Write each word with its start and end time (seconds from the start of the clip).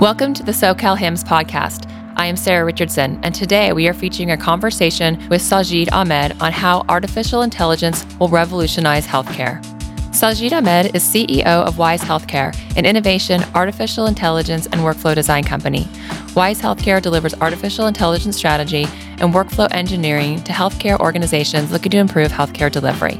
Welcome 0.00 0.34
to 0.34 0.42
the 0.42 0.52
SoCal 0.52 0.98
HIMSS 0.98 1.24
podcast. 1.24 1.90
I 2.16 2.26
am 2.26 2.36
Sarah 2.36 2.66
Richardson, 2.66 3.18
and 3.22 3.34
today 3.34 3.72
we 3.72 3.88
are 3.88 3.94
featuring 3.94 4.30
a 4.30 4.36
conversation 4.36 5.16
with 5.30 5.40
Sajid 5.40 5.90
Ahmed 5.90 6.36
on 6.42 6.52
how 6.52 6.84
artificial 6.90 7.40
intelligence 7.40 8.04
will 8.20 8.28
revolutionize 8.28 9.06
healthcare. 9.06 9.64
Sajid 10.10 10.52
Ahmed 10.52 10.94
is 10.94 11.02
CEO 11.02 11.46
of 11.46 11.78
Wise 11.78 12.02
Healthcare, 12.02 12.54
an 12.76 12.84
innovation, 12.84 13.42
artificial 13.54 14.04
intelligence, 14.04 14.66
and 14.66 14.82
workflow 14.82 15.14
design 15.14 15.44
company. 15.44 15.88
Wise 16.34 16.60
Healthcare 16.60 17.00
delivers 17.00 17.32
artificial 17.40 17.86
intelligence 17.86 18.36
strategy 18.36 18.86
and 19.18 19.32
workflow 19.32 19.66
engineering 19.70 20.44
to 20.44 20.52
healthcare 20.52 21.00
organizations 21.00 21.72
looking 21.72 21.92
to 21.92 21.96
improve 21.96 22.30
healthcare 22.30 22.70
delivery. 22.70 23.18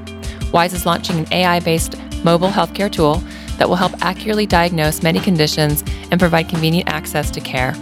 Wise 0.52 0.74
is 0.74 0.84
launching 0.84 1.20
an 1.20 1.32
AI 1.32 1.58
based 1.61 1.96
mobile 2.22 2.50
healthcare 2.50 2.93
tool 2.93 3.22
that 3.59 3.68
will 3.68 3.76
help 3.76 3.93
accurately 4.03 4.46
diagnose 4.46 5.03
many 5.03 5.21
conditions 5.21 5.82
and 6.11 6.21
provide 6.21 6.49
convenient 6.49 6.89
access 6.89 7.30
to 7.30 7.40
care. 7.40 7.75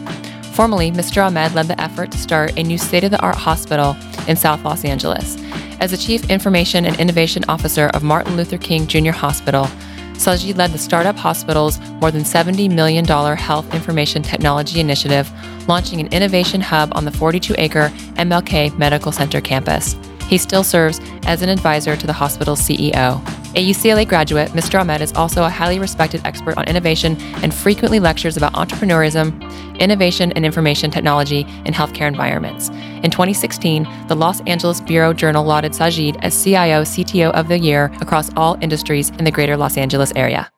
Formerly, 0.54 0.92
Mr. 0.92 1.26
Ahmed 1.26 1.54
led 1.54 1.66
the 1.66 1.80
effort 1.80 2.12
to 2.12 2.18
start 2.18 2.56
a 2.56 2.62
new 2.62 2.78
state 2.78 3.02
of 3.02 3.10
the 3.10 3.20
art 3.20 3.34
hospital 3.36 3.96
in 4.28 4.36
South 4.36 4.64
Los 4.64 4.84
Angeles. 4.84 5.36
As 5.80 5.90
the 5.90 5.96
Chief 5.96 6.30
Information 6.30 6.84
and 6.86 6.98
Innovation 7.00 7.44
Officer 7.48 7.86
of 7.88 8.04
Martin 8.04 8.36
Luther 8.36 8.58
King 8.58 8.86
Jr. 8.86 9.10
Hospital, 9.10 9.68
Sajid 10.14 10.56
led 10.56 10.70
the 10.70 10.78
startup 10.78 11.16
hospital's 11.16 11.80
more 12.00 12.10
than 12.10 12.22
$70 12.22 12.72
million 12.72 13.04
health 13.04 13.74
information 13.74 14.22
technology 14.22 14.78
initiative, 14.78 15.30
launching 15.68 16.00
an 16.00 16.06
innovation 16.12 16.60
hub 16.60 16.92
on 16.94 17.04
the 17.04 17.10
42 17.10 17.54
acre 17.58 17.88
MLK 18.14 18.78
Medical 18.78 19.10
Center 19.10 19.40
campus. 19.40 19.96
He 20.28 20.38
still 20.38 20.64
serves 20.64 21.00
as 21.26 21.42
an 21.42 21.48
advisor 21.48 21.96
to 21.96 22.06
the 22.06 22.12
hospital's 22.12 22.60
CEO. 22.60 23.20
A 23.56 23.70
UCLA 23.70 24.06
graduate, 24.08 24.50
Mr. 24.50 24.80
Ahmed 24.80 25.00
is 25.00 25.12
also 25.12 25.44
a 25.44 25.48
highly 25.48 25.78
respected 25.78 26.20
expert 26.24 26.58
on 26.58 26.64
innovation 26.64 27.16
and 27.36 27.54
frequently 27.54 28.00
lectures 28.00 28.36
about 28.36 28.52
entrepreneurism, 28.54 29.30
innovation, 29.78 30.32
and 30.32 30.44
information 30.44 30.90
technology 30.90 31.42
in 31.64 31.72
healthcare 31.72 32.08
environments. 32.08 32.70
In 33.04 33.12
2016, 33.12 33.86
the 34.08 34.16
Los 34.16 34.40
Angeles 34.48 34.80
Business 34.80 35.16
Journal 35.16 35.44
lauded 35.44 35.70
Sajid 35.70 36.18
as 36.20 36.42
CIO 36.42 36.82
CTO 36.82 37.30
of 37.30 37.46
the 37.46 37.56
Year 37.56 37.92
across 38.00 38.28
all 38.34 38.58
industries 38.60 39.10
in 39.10 39.24
the 39.24 39.30
greater 39.30 39.56
Los 39.56 39.76
Angeles 39.76 40.12
area. 40.16 40.50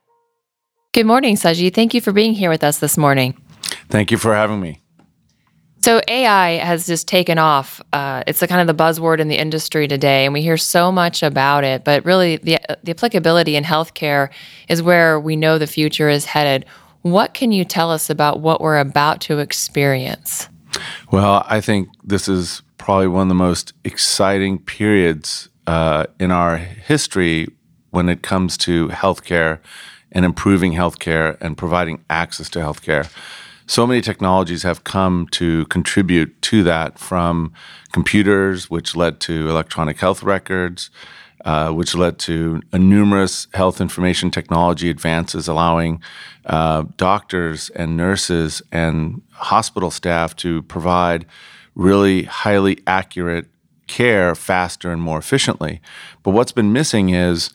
Good 0.94 1.04
morning, 1.04 1.36
Sajid. 1.36 1.74
Thank 1.74 1.92
you 1.92 2.00
for 2.00 2.12
being 2.12 2.32
here 2.32 2.48
with 2.48 2.64
us 2.64 2.78
this 2.78 2.96
morning. 2.96 3.36
Thank 3.90 4.10
you 4.10 4.16
for 4.16 4.34
having 4.34 4.58
me. 4.58 4.80
So 5.86 6.00
AI 6.08 6.56
has 6.56 6.84
just 6.84 7.06
taken 7.06 7.38
off. 7.38 7.80
Uh, 7.92 8.24
it's 8.26 8.40
kind 8.40 8.60
of 8.60 8.66
the 8.66 8.74
buzzword 8.74 9.20
in 9.20 9.28
the 9.28 9.36
industry 9.36 9.86
today, 9.86 10.24
and 10.24 10.34
we 10.34 10.42
hear 10.42 10.56
so 10.56 10.90
much 10.90 11.22
about 11.22 11.62
it. 11.62 11.84
But 11.84 12.04
really, 12.04 12.38
the 12.38 12.58
the 12.82 12.90
applicability 12.90 13.54
in 13.54 13.62
healthcare 13.62 14.30
is 14.68 14.82
where 14.82 15.20
we 15.20 15.36
know 15.36 15.58
the 15.58 15.68
future 15.68 16.08
is 16.08 16.24
headed. 16.24 16.66
What 17.02 17.34
can 17.34 17.52
you 17.52 17.64
tell 17.64 17.92
us 17.92 18.10
about 18.10 18.40
what 18.40 18.60
we're 18.60 18.80
about 18.80 19.20
to 19.20 19.38
experience? 19.38 20.48
Well, 21.12 21.46
I 21.46 21.60
think 21.60 21.88
this 22.02 22.26
is 22.26 22.62
probably 22.78 23.06
one 23.06 23.22
of 23.22 23.28
the 23.28 23.36
most 23.36 23.72
exciting 23.84 24.58
periods 24.58 25.50
uh, 25.68 26.06
in 26.18 26.32
our 26.32 26.56
history 26.56 27.46
when 27.90 28.08
it 28.08 28.22
comes 28.22 28.56
to 28.56 28.88
healthcare 28.88 29.60
and 30.10 30.24
improving 30.24 30.72
healthcare 30.72 31.36
and 31.40 31.56
providing 31.56 32.04
access 32.10 32.50
to 32.50 32.58
healthcare 32.58 33.08
so 33.66 33.86
many 33.86 34.00
technologies 34.00 34.62
have 34.62 34.84
come 34.84 35.26
to 35.32 35.66
contribute 35.66 36.40
to 36.42 36.62
that 36.62 36.98
from 36.98 37.52
computers, 37.92 38.70
which 38.70 38.94
led 38.94 39.20
to 39.20 39.48
electronic 39.50 39.98
health 39.98 40.22
records, 40.22 40.90
uh, 41.44 41.70
which 41.72 41.94
led 41.94 42.18
to 42.18 42.62
numerous 42.72 43.46
health 43.54 43.80
information 43.80 44.30
technology 44.30 44.88
advances, 44.88 45.48
allowing 45.48 46.00
uh, 46.46 46.84
doctors 46.96 47.70
and 47.70 47.96
nurses 47.96 48.62
and 48.72 49.22
hospital 49.32 49.90
staff 49.90 50.34
to 50.36 50.62
provide 50.62 51.26
really 51.74 52.22
highly 52.24 52.78
accurate 52.86 53.46
care 53.86 54.34
faster 54.34 54.90
and 54.90 55.02
more 55.02 55.18
efficiently. 55.18 55.80
But 56.22 56.30
what's 56.30 56.52
been 56.52 56.72
missing 56.72 57.10
is 57.10 57.52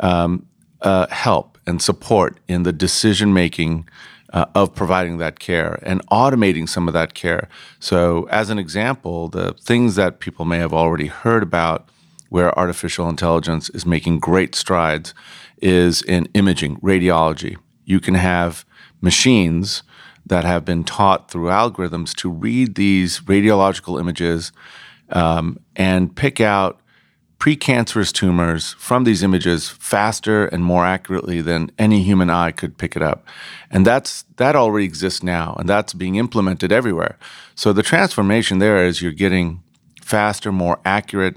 um, 0.00 0.46
uh, 0.80 1.06
help 1.08 1.58
and 1.66 1.80
support 1.80 2.38
in 2.48 2.62
the 2.64 2.72
decision 2.72 3.32
making 3.32 3.88
uh, 4.32 4.46
of 4.54 4.74
providing 4.74 5.18
that 5.18 5.38
care 5.38 5.78
and 5.82 6.06
automating 6.08 6.68
some 6.68 6.88
of 6.88 6.94
that 6.94 7.14
care. 7.14 7.48
So, 7.78 8.24
as 8.30 8.50
an 8.50 8.58
example, 8.58 9.28
the 9.28 9.52
things 9.54 9.94
that 9.96 10.20
people 10.20 10.44
may 10.44 10.58
have 10.58 10.72
already 10.72 11.06
heard 11.06 11.42
about 11.42 11.88
where 12.28 12.58
artificial 12.58 13.08
intelligence 13.08 13.68
is 13.70 13.84
making 13.84 14.18
great 14.18 14.54
strides 14.54 15.12
is 15.60 16.00
in 16.02 16.26
imaging, 16.34 16.76
radiology. 16.80 17.56
You 17.84 18.00
can 18.00 18.14
have 18.14 18.64
machines 19.02 19.82
that 20.24 20.44
have 20.44 20.64
been 20.64 20.84
taught 20.84 21.30
through 21.30 21.48
algorithms 21.48 22.14
to 22.14 22.30
read 22.30 22.74
these 22.74 23.20
radiological 23.20 24.00
images 24.00 24.50
um, 25.10 25.58
and 25.76 26.14
pick 26.16 26.40
out 26.40 26.80
precancerous 27.42 28.12
tumors 28.12 28.74
from 28.74 29.02
these 29.02 29.20
images 29.20 29.68
faster 29.68 30.46
and 30.46 30.64
more 30.64 30.86
accurately 30.86 31.40
than 31.40 31.68
any 31.76 32.00
human 32.04 32.30
eye 32.30 32.52
could 32.52 32.78
pick 32.78 32.94
it 32.94 33.02
up. 33.02 33.26
And 33.68 33.84
that's 33.84 34.22
that 34.36 34.54
already 34.54 34.84
exists 34.84 35.24
now 35.24 35.56
and 35.58 35.68
that's 35.68 35.92
being 35.92 36.14
implemented 36.14 36.70
everywhere. 36.70 37.18
So 37.56 37.72
the 37.72 37.82
transformation 37.82 38.60
there 38.60 38.86
is 38.86 39.02
you're 39.02 39.10
getting 39.10 39.60
faster, 40.00 40.52
more 40.52 40.78
accurate 40.84 41.36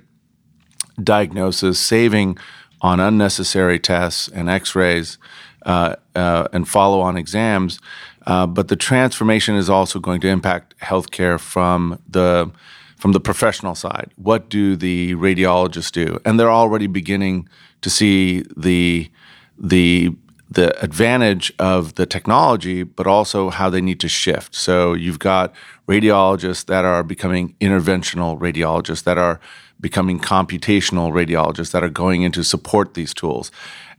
diagnosis, 1.03 1.79
saving 1.79 2.37
on 2.81 2.99
unnecessary 2.99 3.79
tests 3.79 4.27
and 4.27 4.47
x-rays 4.47 5.17
uh, 5.65 5.95
uh, 6.13 6.47
and 6.53 6.67
follow-on 6.67 7.17
exams. 7.17 7.79
Uh, 8.27 8.45
but 8.45 8.67
the 8.67 8.75
transformation 8.75 9.55
is 9.55 9.71
also 9.71 9.97
going 9.97 10.21
to 10.21 10.27
impact 10.27 10.75
healthcare 10.81 11.39
from 11.39 11.99
the 12.07 12.51
from 12.95 13.11
the 13.11 13.19
professional 13.19 13.75
side. 13.75 14.11
What 14.15 14.49
do 14.49 14.75
the 14.75 15.15
radiologists 15.15 15.91
do? 15.91 16.19
And 16.25 16.39
they're 16.39 16.51
already 16.51 16.87
beginning 16.87 17.47
to 17.81 17.89
see 17.89 18.43
the 18.55 19.11
the 19.57 20.15
the 20.49 20.81
advantage 20.83 21.51
of 21.59 21.95
the 21.95 22.05
technology, 22.05 22.83
but 22.83 23.07
also 23.07 23.49
how 23.49 23.69
they 23.69 23.81
need 23.81 23.99
to 23.99 24.07
shift. 24.07 24.55
So 24.55 24.93
you've 24.93 25.19
got 25.19 25.53
radiologists 25.87 26.65
that 26.65 26.85
are 26.85 27.03
becoming 27.03 27.55
interventional 27.59 28.39
radiologists, 28.39 29.03
that 29.03 29.17
are 29.17 29.39
becoming 29.81 30.19
computational 30.19 31.11
radiologists, 31.11 31.71
that 31.71 31.83
are 31.83 31.89
going 31.89 32.21
in 32.21 32.31
to 32.33 32.43
support 32.43 32.93
these 32.93 33.13
tools. 33.13 33.51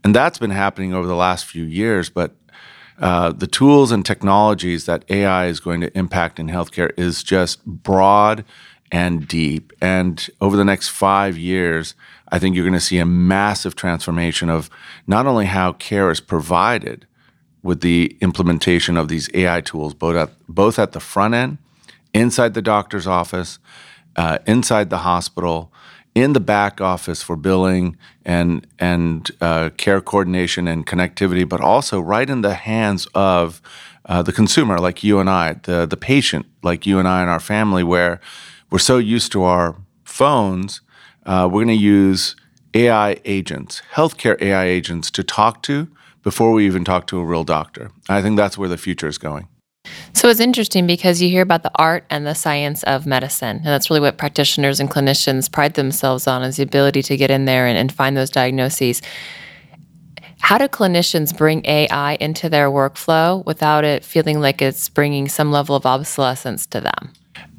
And 0.05 0.15
that's 0.15 0.39
been 0.39 0.51
happening 0.51 0.95
over 0.95 1.07
the 1.07 1.17
last 1.17 1.47
few 1.47 1.65
years, 1.65 2.09
but 2.09 2.37
uh, 2.99 3.33
the 3.33 3.47
tools 3.47 3.93
and 3.93 4.07
technologies 4.07 4.87
that 4.87 5.05
AI 5.11 5.47
is 5.47 5.61
going 5.61 5.81
to 5.83 5.99
impact 5.99 6.39
in 6.39 6.47
healthcare 6.47 6.93
is 6.97 7.23
just 7.23 7.65
broad 7.67 8.45
and 8.93 9.27
deep. 9.27 9.73
And 9.81 10.29
over 10.41 10.57
the 10.57 10.65
next 10.65 10.89
five 10.89 11.37
years, 11.37 11.95
I 12.29 12.39
think 12.39 12.55
you're 12.55 12.65
going 12.65 12.75
to 12.75 12.81
see 12.81 12.99
a 12.99 13.07
massive 13.07 13.77
transformation 13.77 14.49
of 14.51 14.71
not 15.07 15.27
only 15.27 15.47
how 15.47 15.73
care 15.73 16.11
is 16.11 16.21
provided 16.21 17.07
with 17.63 17.81
the 17.81 18.17
implementation 18.21 18.97
of 18.97 19.09
these 19.09 19.29
AI 19.35 19.61
tools, 19.61 19.95
both 19.95 20.17
at, 20.17 20.31
both 20.49 20.79
at 20.79 20.93
the 20.93 21.01
front 21.01 21.35
end, 21.35 21.59
inside 22.15 22.55
the 22.55 22.63
doctor's 22.63 23.07
office, 23.07 23.59
uh, 24.17 24.39
inside 24.47 24.91
the 24.91 24.99
hospital, 24.99 25.73
in 26.15 26.33
the 26.33 26.41
back 26.41 26.81
office 26.81 27.23
for 27.23 27.37
billing 27.37 27.95
and 28.25 28.67
and 28.79 29.31
uh, 29.43 29.69
care 29.77 30.01
coordination 30.01 30.67
and 30.67 30.87
connectivity, 30.87 31.47
but 31.47 31.61
also 31.61 32.01
right 32.01 32.31
in 32.31 32.41
the 32.41 32.55
hands 32.55 33.07
of 33.15 33.61
uh, 34.07 34.23
the 34.23 34.33
consumer, 34.33 34.79
like 34.79 35.05
you 35.05 35.19
and 35.19 35.29
I, 35.29 35.55
the 35.65 35.85
the 35.85 35.97
patient, 35.97 36.47
like 36.63 36.87
you 36.87 36.99
and 36.99 37.07
I 37.07 37.21
and 37.21 37.29
our 37.29 37.39
family, 37.41 37.85
where 37.85 38.21
we're 38.71 38.79
so 38.79 38.99
used 38.99 39.33
to 39.33 39.43
our 39.43 39.77
phones, 40.05 40.81
uh, 41.25 41.49
we're 41.51 41.65
going 41.65 41.69
to 41.69 41.75
use 41.75 42.37
AI 42.75 43.21
agents, 43.25 43.83
healthcare 43.95 44.41
AI 44.41 44.65
agents, 44.65 45.11
to 45.13 45.23
talk 45.23 45.63
to 45.63 45.89
before 46.23 46.53
we 46.53 46.67
even 46.67 46.85
talk 46.85 47.07
to 47.07 47.19
a 47.19 47.25
real 47.25 47.45
doctor. 47.45 47.91
I 48.09 48.21
think 48.23 48.37
that's 48.37 48.59
where 48.59 48.69
the 48.69 48.77
future 48.77 49.09
is 49.09 49.19
going. 49.19 49.49
So 50.13 50.29
it's 50.29 50.41
interesting 50.41 50.87
because 50.87 51.23
you 51.23 51.29
hear 51.29 51.43
about 51.43 51.63
the 51.63 51.71
art 51.77 52.05
and 52.11 52.27
the 52.27 52.35
science 52.35 52.83
of 52.85 53.07
medicine. 53.07 53.59
And 53.59 53.67
that's 53.67 53.91
really 53.91 54.01
what 54.01 54.19
practitioners 54.19 54.81
and 54.81 54.91
clinicians 54.91 55.51
pride 55.51 55.75
themselves 55.75 56.27
on 56.27 56.43
is 56.43 56.57
the 56.57 56.65
ability 56.65 57.03
to 57.03 57.17
get 57.17 57.31
in 57.31 57.45
there 57.45 57.67
and, 57.67 57.79
and 57.79 57.93
find 57.93 58.17
those 58.17 58.31
diagnoses. 58.31 59.03
How 60.41 60.59
do 60.59 60.69
clinicians 60.69 61.37
bring 61.37 61.65
AI 61.67 62.15
into 62.17 62.49
their 62.49 62.71
workflow 62.71 63.45
without 63.45 63.85
it 63.85 64.05
feeling 64.05 64.41
like 64.41 64.61
it's 64.61 64.89
bringing 64.89 65.29
some 65.29 65.53
level 65.53 65.77
of 65.77 65.87
obsolescence 65.87 66.67
to 66.67 66.81
them? 66.81 67.13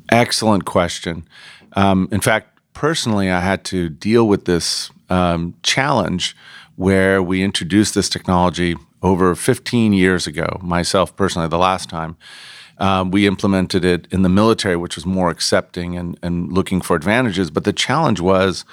Excellent 0.09 0.65
question. 0.65 1.27
Um, 1.73 2.07
in 2.11 2.21
fact, 2.21 2.59
personally, 2.73 3.29
I 3.29 3.41
had 3.41 3.63
to 3.65 3.89
deal 3.89 4.27
with 4.27 4.45
this 4.45 4.89
um, 5.09 5.55
challenge 5.63 6.35
where 6.75 7.21
we 7.21 7.43
introduced 7.43 7.93
this 7.93 8.09
technology 8.09 8.75
over 9.01 9.35
15 9.35 9.93
years 9.93 10.27
ago, 10.27 10.59
myself 10.61 11.15
personally, 11.15 11.47
the 11.47 11.57
last 11.57 11.89
time. 11.89 12.17
Um, 12.79 13.09
we 13.09 13.25
implemented 13.25 13.83
it 13.83 14.07
in 14.11 14.21
the 14.21 14.29
military, 14.29 14.75
which 14.75 14.95
was 14.95 15.05
more 15.05 15.29
accepting 15.29 15.97
and, 15.97 16.17
and 16.21 16.51
looking 16.53 16.79
for 16.79 16.95
advantages. 16.95 17.49
But 17.49 17.63
the 17.63 17.73
challenge 17.73 18.21
was, 18.21 18.63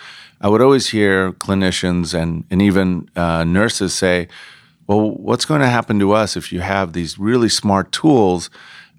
I 0.40 0.48
would 0.48 0.60
always 0.60 0.88
hear 0.88 1.32
clinicians 1.32 2.12
and, 2.12 2.44
and 2.50 2.60
even 2.60 3.08
uh, 3.16 3.44
nurses 3.44 3.94
say, 3.94 4.28
well, 4.86 5.10
what's 5.10 5.46
going 5.46 5.62
to 5.62 5.68
happen 5.68 5.98
to 6.00 6.12
us 6.12 6.36
if 6.36 6.52
you 6.52 6.60
have 6.60 6.92
these 6.92 7.18
really 7.18 7.48
smart 7.48 7.90
tools? 7.90 8.50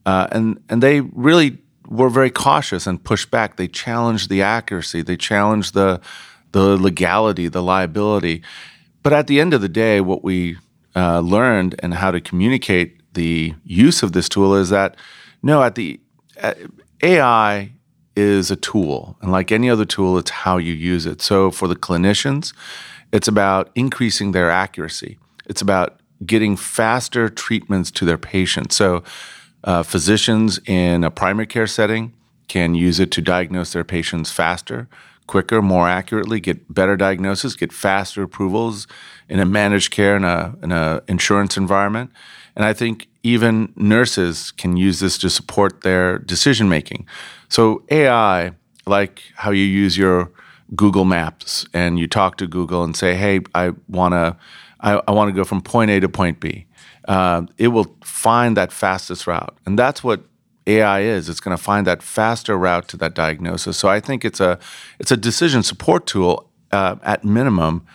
Uh, 0.08 0.28
and 0.32 0.62
and 0.70 0.82
they 0.84 1.02
really 1.02 1.58
were 1.88 2.10
very 2.10 2.30
cautious 2.30 2.88
and 2.88 3.04
pushed 3.04 3.32
back. 3.32 3.58
They 3.58 3.68
challenged 3.68 4.30
the 4.30 4.42
accuracy. 4.42 5.02
They 5.02 5.18
challenged 5.18 5.74
the 5.74 6.02
the 6.52 6.78
legality, 6.78 7.50
the 7.50 7.62
liability. 7.62 8.42
But 9.04 9.12
at 9.12 9.28
the 9.28 9.42
end 9.42 9.54
of 9.54 9.62
the 9.62 9.70
day, 9.70 10.00
what 10.00 10.24
we 10.24 10.58
uh, 10.96 11.20
learned 11.20 11.76
and 11.80 11.94
how 11.94 12.12
to 12.12 12.22
communicate 12.22 13.02
the 13.14 13.54
use 13.66 14.02
of 14.04 14.14
this 14.14 14.30
tool 14.30 14.56
is 14.56 14.70
that 14.70 14.96
no, 15.44 15.62
at 15.62 15.76
the 15.76 16.00
uh, 16.42 16.54
AI 17.04 17.72
is 18.16 18.50
a 18.50 18.56
tool, 18.56 19.18
and 19.22 19.32
like 19.32 19.52
any 19.52 19.70
other 19.70 19.86
tool, 19.86 20.18
it's 20.18 20.32
how 20.32 20.58
you 20.58 20.74
use 20.74 21.06
it. 21.06 21.22
So 21.22 21.52
for 21.52 21.68
the 21.68 21.76
clinicians, 21.76 22.54
it's 23.12 23.28
about 23.28 23.70
increasing 23.76 24.32
their 24.32 24.50
accuracy. 24.50 25.18
It's 25.46 25.62
about 25.62 26.00
getting 26.26 26.56
faster 26.56 27.30
treatments 27.30 27.92
to 27.92 28.06
their 28.06 28.18
patients. 28.18 28.76
So 28.76 29.04
uh, 29.66 29.84
physicians 29.84 30.60
in 30.66 31.04
a 31.04 31.12
primary 31.12 31.48
care 31.48 31.68
setting 31.68 32.14
can 32.48 32.76
use 32.76 33.00
it 33.00 33.12
to 33.12 33.22
diagnose 33.22 33.74
their 33.74 33.84
patients 33.84 34.32
faster, 34.32 34.88
quicker, 35.26 35.62
more 35.62 35.90
accurately, 35.90 36.40
get 36.40 36.72
better 36.74 36.96
diagnosis, 36.96 37.56
get 37.56 37.74
faster 37.74 38.22
approvals 38.22 38.88
in 39.28 39.40
a 39.40 39.46
managed 39.46 39.92
care 39.92 40.16
and 40.16 40.26
a 40.26 40.56
in 40.62 41.02
insurance 41.08 41.58
environment. 41.58 42.12
And 42.56 42.64
I 42.64 42.74
think 42.74 43.08
even 43.24 43.74
nurses 43.76 44.52
can 44.52 44.78
use 44.78 45.00
this 45.00 45.18
to 45.18 45.30
support 45.32 45.82
their 45.82 46.20
decision 46.20 46.70
making. 46.70 47.08
So 47.50 47.84
AI, 47.90 48.52
like 48.86 49.24
how 49.36 49.50
you 49.50 49.64
use 49.64 49.98
your 49.98 50.32
Google 50.76 51.06
Maps 51.06 51.66
and 51.74 51.98
you 52.00 52.08
talk 52.08 52.38
to 52.38 52.48
Google 52.48 52.84
and 52.84 52.96
say, 52.96 53.16
"Hey, 53.16 53.42
I 53.56 53.74
want 53.88 54.14
to 54.14 54.38
I, 54.80 55.02
I 55.08 55.12
want 55.12 55.30
to 55.30 55.34
go 55.34 55.44
from 55.44 55.62
point 55.62 55.90
A 55.90 56.00
to 56.00 56.08
point 56.08 56.40
B." 56.40 56.68
uh, 57.08 57.44
it 57.58 57.70
will 57.70 57.96
find 58.04 58.58
that 58.58 58.72
fastest 58.72 59.28
route. 59.28 59.58
And 59.66 59.78
that's 59.78 60.04
what 60.04 60.24
AI 60.68 61.02
is. 61.02 61.30
It's 61.30 61.40
going 61.40 61.56
to 61.56 61.62
find 61.62 61.86
that 61.86 62.02
faster 62.02 62.58
route 62.58 62.88
to 62.90 62.98
that 62.98 63.14
diagnosis. 63.14 63.78
So 63.78 63.88
I 63.88 64.00
think 64.00 64.26
it's 64.26 64.40
a 64.40 64.58
it's 65.00 65.12
a 65.12 65.18
decision 65.18 65.64
support 65.64 66.08
tool 66.08 66.50
uh, 66.72 66.96
at 67.04 67.24
minimum, 67.24 67.86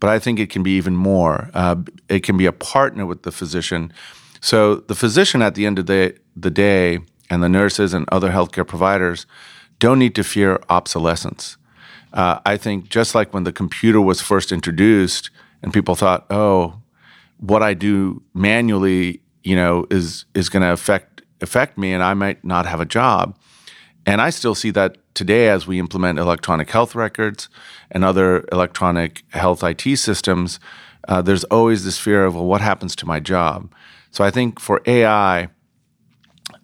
but 0.00 0.10
I 0.10 0.18
think 0.18 0.38
it 0.38 0.50
can 0.50 0.62
be 0.62 0.76
even 0.76 0.96
more. 0.96 1.50
Uh, 1.54 1.76
it 2.08 2.20
can 2.20 2.36
be 2.36 2.46
a 2.46 2.52
partner 2.52 3.06
with 3.06 3.22
the 3.22 3.32
physician. 3.32 3.92
So 4.40 4.76
the 4.76 4.94
physician 4.94 5.42
at 5.42 5.54
the 5.54 5.66
end 5.66 5.78
of 5.78 5.86
the, 5.86 6.14
the 6.36 6.50
day 6.50 6.98
and 7.30 7.42
the 7.42 7.48
nurses 7.48 7.94
and 7.94 8.06
other 8.10 8.30
healthcare 8.30 8.66
providers 8.66 9.26
don't 9.78 9.98
need 9.98 10.14
to 10.14 10.24
fear 10.24 10.62
obsolescence. 10.68 11.56
Uh, 12.12 12.38
I 12.46 12.56
think 12.56 12.88
just 12.88 13.14
like 13.14 13.34
when 13.34 13.44
the 13.44 13.52
computer 13.52 14.00
was 14.00 14.20
first 14.20 14.52
introduced 14.52 15.30
and 15.62 15.72
people 15.72 15.94
thought, 15.94 16.26
oh, 16.30 16.80
what 17.38 17.62
I 17.62 17.74
do 17.74 18.22
manually, 18.34 19.20
you 19.42 19.56
know, 19.56 19.86
is 19.90 20.24
is 20.34 20.48
going 20.48 20.62
to 20.62 20.72
affect 20.72 21.22
affect 21.40 21.78
me, 21.78 21.92
and 21.92 22.02
I 22.02 22.14
might 22.14 22.44
not 22.44 22.66
have 22.66 22.80
a 22.80 22.84
job. 22.86 23.36
And 24.06 24.20
I 24.20 24.30
still 24.30 24.54
see 24.54 24.70
that 24.72 24.98
today 25.14 25.48
as 25.48 25.66
we 25.66 25.78
implement 25.78 26.18
electronic 26.18 26.70
health 26.70 26.94
records 26.94 27.48
and 27.90 28.04
other 28.04 28.44
electronic 28.52 29.22
health 29.30 29.62
IT 29.62 29.96
systems. 29.96 30.60
Uh, 31.08 31.22
there's 31.22 31.44
always 31.44 31.84
this 31.84 31.98
fear 31.98 32.24
of 32.24 32.34
well, 32.34 32.46
what 32.46 32.60
happens 32.60 32.96
to 32.96 33.06
my 33.06 33.20
job? 33.20 33.72
So 34.10 34.24
I 34.24 34.30
think 34.30 34.60
for 34.60 34.80
AI, 34.86 35.48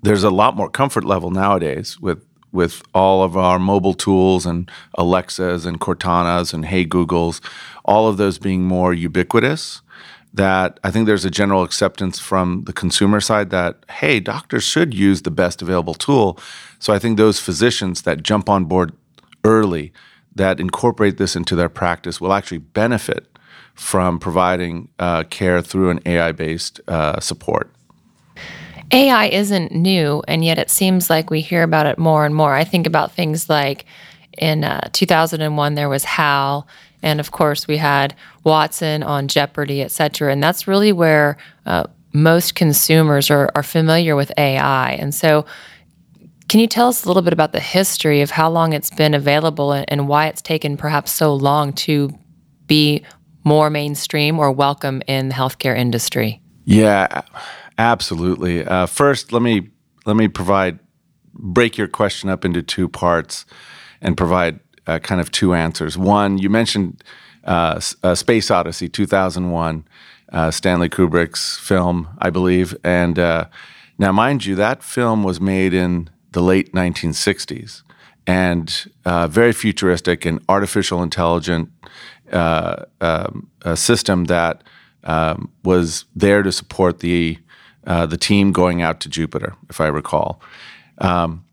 there's 0.02 0.24
a 0.24 0.30
lot 0.30 0.56
more 0.56 0.70
comfort 0.70 1.04
level 1.04 1.30
nowadays 1.30 1.98
with 2.00 2.24
with 2.52 2.82
all 2.94 3.22
of 3.22 3.36
our 3.36 3.60
mobile 3.60 3.94
tools 3.94 4.44
and 4.44 4.68
Alexas 4.94 5.64
and 5.64 5.80
Cortanas 5.80 6.52
and 6.52 6.64
Hey 6.64 6.84
Googles, 6.84 7.40
all 7.84 8.08
of 8.08 8.16
those 8.16 8.38
being 8.38 8.64
more 8.64 8.92
ubiquitous 8.92 9.82
that 10.32 10.78
I 10.84 10.90
think 10.90 11.06
there's 11.06 11.24
a 11.24 11.30
general 11.30 11.62
acceptance 11.62 12.18
from 12.18 12.64
the 12.64 12.72
consumer 12.72 13.20
side 13.20 13.50
that, 13.50 13.84
hey, 13.90 14.20
doctors 14.20 14.62
should 14.62 14.94
use 14.94 15.22
the 15.22 15.30
best 15.30 15.60
available 15.60 15.94
tool. 15.94 16.38
So 16.78 16.92
I 16.92 16.98
think 16.98 17.16
those 17.16 17.40
physicians 17.40 18.02
that 18.02 18.22
jump 18.22 18.48
on 18.48 18.64
board 18.64 18.92
early, 19.44 19.92
that 20.34 20.60
incorporate 20.60 21.18
this 21.18 21.34
into 21.34 21.56
their 21.56 21.68
practice, 21.68 22.20
will 22.20 22.32
actually 22.32 22.58
benefit 22.58 23.26
from 23.74 24.18
providing 24.18 24.88
uh, 24.98 25.24
care 25.24 25.62
through 25.62 25.90
an 25.90 26.00
AI 26.06 26.32
based 26.32 26.80
uh, 26.86 27.18
support. 27.18 27.70
AI 28.92 29.26
isn't 29.26 29.72
new, 29.72 30.22
and 30.26 30.44
yet 30.44 30.58
it 30.58 30.68
seems 30.68 31.08
like 31.08 31.30
we 31.30 31.40
hear 31.40 31.62
about 31.62 31.86
it 31.86 31.98
more 31.98 32.26
and 32.26 32.34
more. 32.34 32.54
I 32.54 32.64
think 32.64 32.86
about 32.86 33.12
things 33.12 33.48
like 33.48 33.84
in 34.38 34.64
uh, 34.64 34.88
2001, 34.92 35.74
there 35.74 35.88
was 35.88 36.04
HAL 36.04 36.66
and 37.02 37.20
of 37.20 37.30
course, 37.30 37.66
we 37.66 37.76
had 37.76 38.14
Watson 38.44 39.02
on 39.02 39.28
Jeopardy, 39.28 39.82
et 39.82 39.90
cetera. 39.90 40.32
And 40.32 40.42
that's 40.42 40.68
really 40.68 40.92
where 40.92 41.36
uh, 41.66 41.84
most 42.12 42.54
consumers 42.54 43.30
are, 43.30 43.50
are 43.54 43.62
familiar 43.62 44.16
with 44.16 44.32
AI. 44.36 44.92
And 44.92 45.14
so, 45.14 45.46
can 46.48 46.58
you 46.58 46.66
tell 46.66 46.88
us 46.88 47.04
a 47.04 47.06
little 47.06 47.22
bit 47.22 47.32
about 47.32 47.52
the 47.52 47.60
history 47.60 48.22
of 48.22 48.30
how 48.32 48.50
long 48.50 48.72
it's 48.72 48.90
been 48.90 49.14
available 49.14 49.72
and, 49.72 49.84
and 49.88 50.08
why 50.08 50.26
it's 50.26 50.42
taken 50.42 50.76
perhaps 50.76 51.12
so 51.12 51.32
long 51.32 51.72
to 51.74 52.10
be 52.66 53.04
more 53.44 53.70
mainstream 53.70 54.38
or 54.38 54.50
welcome 54.50 55.00
in 55.06 55.28
the 55.28 55.34
healthcare 55.34 55.78
industry? 55.78 56.42
Yeah, 56.64 57.22
absolutely. 57.78 58.64
Uh, 58.64 58.86
first, 58.86 59.32
let 59.32 59.42
me 59.42 59.70
let 60.06 60.16
me 60.16 60.28
provide 60.28 60.80
break 61.32 61.78
your 61.78 61.88
question 61.88 62.28
up 62.28 62.44
into 62.44 62.62
two 62.62 62.88
parts 62.88 63.46
and 64.00 64.16
provide 64.16 64.60
uh, 64.90 64.98
kind 64.98 65.20
of 65.20 65.30
two 65.30 65.54
answers. 65.54 65.96
One, 65.96 66.38
you 66.38 66.50
mentioned 66.50 67.04
uh, 67.44 67.80
uh, 68.02 68.14
Space 68.16 68.50
Odyssey 68.50 68.88
2001, 68.88 69.84
uh, 70.32 70.50
Stanley 70.50 70.88
Kubrick's 70.88 71.58
film, 71.58 72.08
I 72.18 72.30
believe. 72.30 72.76
And 72.82 73.18
uh, 73.18 73.44
now, 73.98 74.10
mind 74.10 74.44
you, 74.44 74.56
that 74.56 74.82
film 74.82 75.22
was 75.22 75.40
made 75.40 75.72
in 75.72 76.10
the 76.32 76.42
late 76.42 76.72
1960s 76.72 77.82
and 78.26 78.90
uh, 79.04 79.28
very 79.28 79.52
futuristic 79.52 80.24
and 80.24 80.40
artificial 80.48 81.02
intelligent 81.02 81.70
um, 82.32 83.48
system 83.74 84.24
that 84.24 84.62
um, 85.04 85.52
was 85.64 86.04
there 86.16 86.42
to 86.42 86.52
support 86.52 86.98
the 86.98 87.38
the 87.84 88.16
team 88.16 88.52
going 88.52 88.82
out 88.82 89.00
to 89.00 89.08
Jupiter, 89.08 89.56
if 89.68 89.80
I 89.80 89.88
recall. 89.88 90.40
Um, 90.98 91.44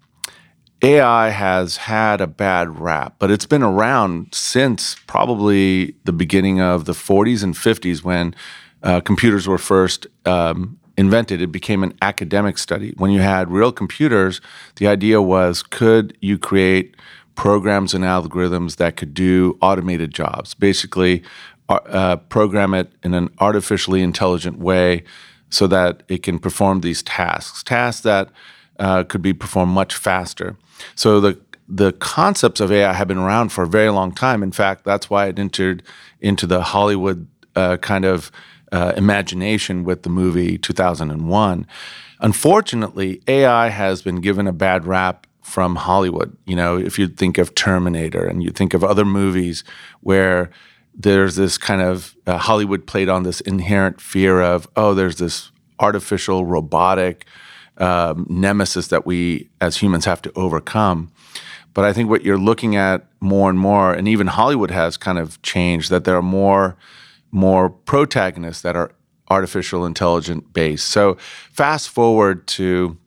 AI 0.81 1.29
has 1.29 1.77
had 1.77 2.21
a 2.21 2.27
bad 2.27 2.79
rap, 2.79 3.15
but 3.17 3.31
it's 3.31 3.47
been 3.47 3.63
around 3.63 4.27
since 4.31 4.95
probably 5.07 5.95
the 6.03 6.13
beginning 6.13 6.61
of 6.61 6.85
the 6.85 6.93
40s 6.93 7.43
and 7.43 7.55
50s 7.55 8.03
when 8.03 8.35
uh, 8.83 9.01
computers 9.01 9.47
were 9.47 9.57
first 9.57 10.05
um, 10.25 10.77
invented. 10.95 11.41
It 11.41 11.51
became 11.51 11.83
an 11.83 11.95
academic 12.03 12.59
study. 12.59 12.93
When 12.97 13.09
you 13.09 13.21
had 13.21 13.49
real 13.49 13.71
computers, 13.71 14.39
the 14.75 14.85
idea 14.87 15.19
was 15.19 15.63
could 15.63 16.15
you 16.21 16.37
create 16.37 16.95
programs 17.33 17.95
and 17.95 18.03
algorithms 18.03 18.75
that 18.75 18.97
could 18.97 19.15
do 19.15 19.57
automated 19.61 20.13
jobs? 20.13 20.53
Basically, 20.53 21.23
uh, 21.69 22.17
program 22.17 22.75
it 22.75 22.93
in 23.03 23.15
an 23.15 23.29
artificially 23.39 24.01
intelligent 24.01 24.59
way 24.59 25.03
so 25.49 25.65
that 25.67 26.03
it 26.07 26.21
can 26.21 26.37
perform 26.37 26.81
these 26.81 27.01
tasks, 27.01 27.63
tasks 27.63 28.01
that 28.01 28.29
uh, 28.79 29.03
could 29.03 29.21
be 29.21 29.33
performed 29.33 29.73
much 29.73 29.95
faster. 29.95 30.55
So 30.95 31.19
the 31.19 31.39
the 31.67 31.91
concepts 31.93 32.61
of 32.61 32.71
AI 32.71 32.93
have 32.93 33.09
been 33.09 33.17
around 33.17 33.49
for 33.49 33.63
a 33.63 33.67
very 33.67 33.89
long 33.89 34.13
time. 34.13 34.41
In 34.41 34.51
fact, 34.51 34.85
that's 34.85 35.09
why 35.09 35.27
it 35.27 35.37
entered 35.37 35.83
into 36.21 36.47
the 36.47 36.61
Hollywood 36.61 37.27
uh, 37.55 37.77
kind 37.77 38.05
of 38.05 38.31
uh, 38.71 38.93
imagination 38.95 39.83
with 39.83 40.03
the 40.03 40.09
movie 40.09 40.57
2001. 40.57 41.67
Unfortunately, 42.19 43.21
AI 43.27 43.67
has 43.69 44.01
been 44.01 44.21
given 44.21 44.47
a 44.47 44.53
bad 44.53 44.85
rap 44.85 45.27
from 45.41 45.75
Hollywood. 45.75 46.35
You 46.45 46.55
know, 46.55 46.77
if 46.77 46.97
you 46.97 47.07
think 47.07 47.37
of 47.37 47.55
Terminator 47.55 48.25
and 48.25 48.43
you 48.43 48.49
think 48.49 48.73
of 48.73 48.83
other 48.83 49.05
movies 49.05 49.63
where 50.01 50.49
there's 50.93 51.35
this 51.35 51.57
kind 51.57 51.81
of 51.81 52.15
uh, 52.25 52.37
Hollywood 52.37 52.87
played 52.87 53.07
on 53.07 53.23
this 53.23 53.39
inherent 53.41 54.01
fear 54.01 54.41
of, 54.41 54.67
oh, 54.75 54.93
there's 54.93 55.17
this 55.17 55.51
artificial 55.79 56.45
robotic 56.45 57.25
um, 57.77 58.25
nemesis 58.29 58.87
that 58.87 59.05
we 59.05 59.49
as 59.61 59.77
humans 59.77 60.05
have 60.05 60.21
to 60.23 60.31
overcome. 60.35 61.11
But 61.73 61.85
I 61.85 61.93
think 61.93 62.09
what 62.09 62.23
you're 62.23 62.39
looking 62.39 62.75
at 62.75 63.05
more 63.19 63.49
and 63.49 63.59
more, 63.59 63.93
and 63.93 64.07
even 64.07 64.27
Hollywood 64.27 64.71
has 64.71 64.97
kind 64.97 65.19
of 65.19 65.41
changed, 65.41 65.89
that 65.91 66.03
there 66.03 66.15
are 66.15 66.23
more 66.23 66.75
more 67.31 67.69
protagonists 67.69 68.61
that 68.61 68.75
are 68.75 68.91
artificial 69.29 69.85
intelligent 69.85 70.53
based. 70.53 70.87
So 70.89 71.17
fast 71.51 71.89
forward 71.89 72.47
to 72.47 72.97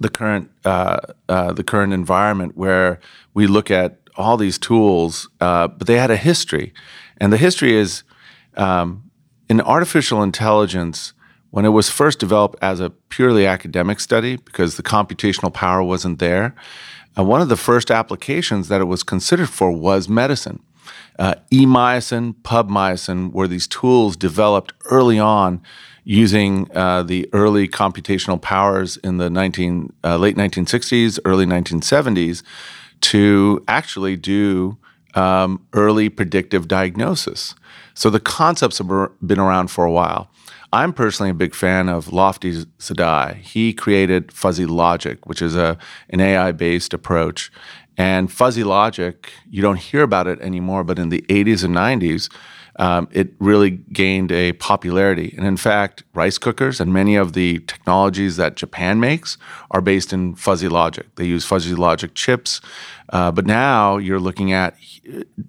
the 0.00 0.08
current 0.08 0.50
uh, 0.64 0.98
uh, 1.28 1.52
the 1.52 1.64
current 1.64 1.92
environment 1.92 2.56
where 2.56 3.00
we 3.34 3.46
look 3.46 3.70
at 3.70 3.98
all 4.16 4.36
these 4.36 4.58
tools, 4.58 5.28
uh, 5.40 5.68
but 5.68 5.86
they 5.86 5.96
had 5.96 6.10
a 6.10 6.16
history, 6.16 6.72
and 7.18 7.32
the 7.32 7.36
history 7.36 7.74
is 7.74 8.02
um, 8.56 9.10
in 9.48 9.60
artificial 9.60 10.22
intelligence 10.22 11.14
when 11.50 11.64
it 11.64 11.70
was 11.70 11.88
first 11.88 12.18
developed 12.18 12.56
as 12.62 12.80
a 12.80 12.90
purely 12.90 13.46
academic 13.46 14.00
study 14.00 14.36
because 14.36 14.76
the 14.76 14.82
computational 14.82 15.52
power 15.52 15.82
wasn't 15.82 16.18
there, 16.18 16.54
uh, 17.18 17.24
one 17.24 17.40
of 17.40 17.48
the 17.48 17.56
first 17.56 17.90
applications 17.90 18.68
that 18.68 18.80
it 18.80 18.84
was 18.84 19.02
considered 19.02 19.48
for 19.48 19.72
was 19.72 20.08
medicine. 20.08 20.62
Uh, 21.18 21.34
e-mycin, 21.50 22.34
pubmycin 22.42 23.32
were 23.32 23.48
these 23.48 23.66
tools 23.66 24.16
developed 24.16 24.72
early 24.86 25.18
on 25.18 25.60
using 26.04 26.70
uh, 26.74 27.02
the 27.02 27.28
early 27.32 27.68
computational 27.68 28.40
powers 28.40 28.96
in 28.98 29.18
the 29.18 29.28
19, 29.28 29.92
uh, 30.04 30.16
late 30.16 30.36
1960s, 30.36 31.18
early 31.24 31.44
1970s 31.44 32.42
to 33.00 33.62
actually 33.68 34.16
do 34.16 34.78
um, 35.14 35.64
early 35.72 36.08
predictive 36.08 36.68
diagnosis. 36.68 37.54
So 37.94 38.10
the 38.10 38.20
concepts 38.20 38.78
have 38.78 38.88
been 39.26 39.40
around 39.40 39.68
for 39.68 39.84
a 39.84 39.92
while. 39.92 40.30
I'm 40.72 40.92
personally 40.92 41.30
a 41.30 41.34
big 41.34 41.54
fan 41.54 41.88
of 41.88 42.06
Lotfi 42.06 42.66
Zadeh. 42.78 43.36
He 43.36 43.72
created 43.72 44.30
fuzzy 44.30 44.66
logic, 44.66 45.26
which 45.26 45.40
is 45.40 45.56
a 45.56 45.78
an 46.10 46.20
AI 46.20 46.52
based 46.52 46.92
approach. 46.92 47.50
And 47.96 48.30
fuzzy 48.30 48.62
logic, 48.62 49.32
you 49.50 49.60
don't 49.60 49.78
hear 49.78 50.02
about 50.02 50.28
it 50.28 50.40
anymore, 50.40 50.84
but 50.84 50.98
in 50.98 51.08
the 51.08 51.22
80s 51.22 51.64
and 51.64 51.74
90s, 51.74 52.30
um, 52.78 53.08
it 53.10 53.32
really 53.40 53.70
gained 53.70 54.30
a 54.30 54.52
popularity. 54.52 55.34
And 55.36 55.46
in 55.46 55.56
fact, 55.56 56.04
rice 56.14 56.38
cookers 56.38 56.80
and 56.80 56.92
many 56.92 57.16
of 57.16 57.32
the 57.32 57.58
technologies 57.60 58.36
that 58.36 58.56
Japan 58.56 59.00
makes 59.00 59.36
are 59.72 59.80
based 59.80 60.12
in 60.12 60.36
fuzzy 60.36 60.68
logic. 60.68 61.14
They 61.16 61.24
use 61.24 61.44
fuzzy 61.44 61.74
logic 61.74 62.14
chips. 62.14 62.60
Uh, 63.10 63.32
but 63.32 63.46
now 63.46 63.96
you're 63.96 64.20
looking 64.20 64.52
at 64.52 64.76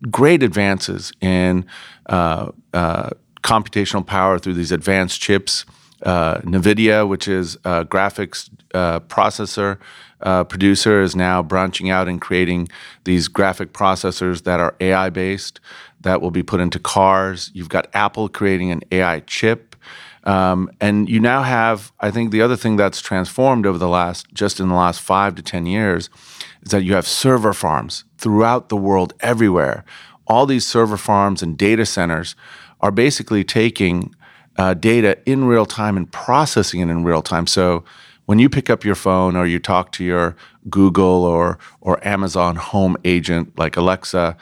great 0.10 0.42
advances 0.42 1.12
in 1.22 1.66
uh, 2.08 2.52
uh, 2.74 3.12
computational 3.44 4.06
power 4.06 4.40
through 4.40 4.56
these 4.56 4.72
advanced 4.72 5.22
chips. 5.22 5.66
Uh, 6.02 6.40
NVIDIA, 6.42 7.08
which 7.08 7.28
is 7.28 7.56
a 7.58 7.86
graphics 7.86 8.50
uh, 8.74 9.02
processor 9.02 9.78
uh, 10.22 10.46
producer, 10.46 11.02
is 11.02 11.16
now 11.16 11.44
branching 11.44 11.90
out 11.90 12.08
and 12.08 12.22
creating 12.22 12.70
these 13.04 13.28
graphic 13.28 13.74
processors 13.74 14.44
that 14.44 14.60
are 14.60 14.76
AI 14.80 15.10
based 15.10 15.60
that 16.02 16.22
will 16.22 16.32
be 16.32 16.44
put 16.44 16.60
into 16.60 16.80
cars. 16.80 17.52
You've 17.54 17.70
got 17.70 17.88
Apple 17.94 18.30
creating 18.30 18.72
an 18.72 18.82
AI 18.92 19.22
chip. 19.22 19.76
Um, 20.24 20.70
and 20.80 21.10
you 21.10 21.20
now 21.20 21.44
have, 21.44 21.92
I 22.00 22.12
think, 22.12 22.32
the 22.32 22.42
other 22.42 22.56
thing 22.56 22.76
that's 22.76 23.02
transformed 23.02 23.66
over 23.66 23.78
the 23.78 23.88
last, 23.88 24.28
just 24.34 24.60
in 24.60 24.68
the 24.68 24.76
last 24.76 25.02
five 25.02 25.36
to 25.36 25.42
10 25.42 25.66
years, 25.66 26.10
is 26.62 26.72
that 26.72 26.84
you 26.84 26.94
have 26.94 27.08
server 27.08 27.54
farms 27.54 28.04
throughout 28.18 28.70
the 28.70 28.78
world, 28.78 29.14
everywhere. 29.22 29.84
All 30.28 30.46
these 30.46 30.66
server 30.66 30.98
farms 30.98 31.42
and 31.42 31.58
data 31.58 31.86
centers 31.86 32.36
are 32.82 32.92
basically 32.92 33.44
taking 33.44 34.14
uh, 34.58 34.74
data 34.74 35.18
in 35.26 35.46
real 35.46 35.66
time 35.66 35.98
and 35.98 36.12
processing 36.12 36.82
it 36.82 36.90
in 36.90 37.04
real 37.04 37.22
time. 37.22 37.48
So 37.48 37.84
when 38.26 38.40
you 38.40 38.50
pick 38.50 38.70
up 38.70 38.84
your 38.84 38.96
phone 38.96 39.36
or 39.36 39.46
you 39.46 39.58
talk 39.58 39.92
to 39.94 40.04
your 40.04 40.36
Google 40.70 41.24
or, 41.24 41.58
or 41.82 42.06
Amazon 42.08 42.58
home 42.58 42.98
agent 43.04 43.58
like 43.58 43.78
Alexa, 43.78 44.38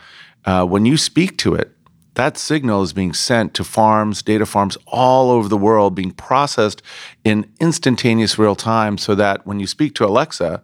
uh, 0.47 0.65
when 0.65 0.85
you 0.85 0.95
speak 0.95 1.37
to 1.37 1.53
it, 1.53 1.73
that 2.13 2.37
signal 2.37 2.81
is 2.81 2.93
being 2.93 3.13
sent 3.13 3.53
to 3.53 3.63
farms, 3.63 4.23
data 4.23 4.45
farms 4.45 4.77
all 4.87 5.29
over 5.29 5.47
the 5.49 5.57
world, 5.57 5.93
being 5.93 6.11
processed 6.11 6.81
in 7.23 7.51
instantaneous 7.59 8.39
real 8.39 8.55
time 8.55 8.97
so 8.97 9.13
that 9.13 9.45
when 9.45 9.59
you 9.59 9.67
speak 9.67 9.93
to 9.95 10.05
Alexa, 10.05 10.63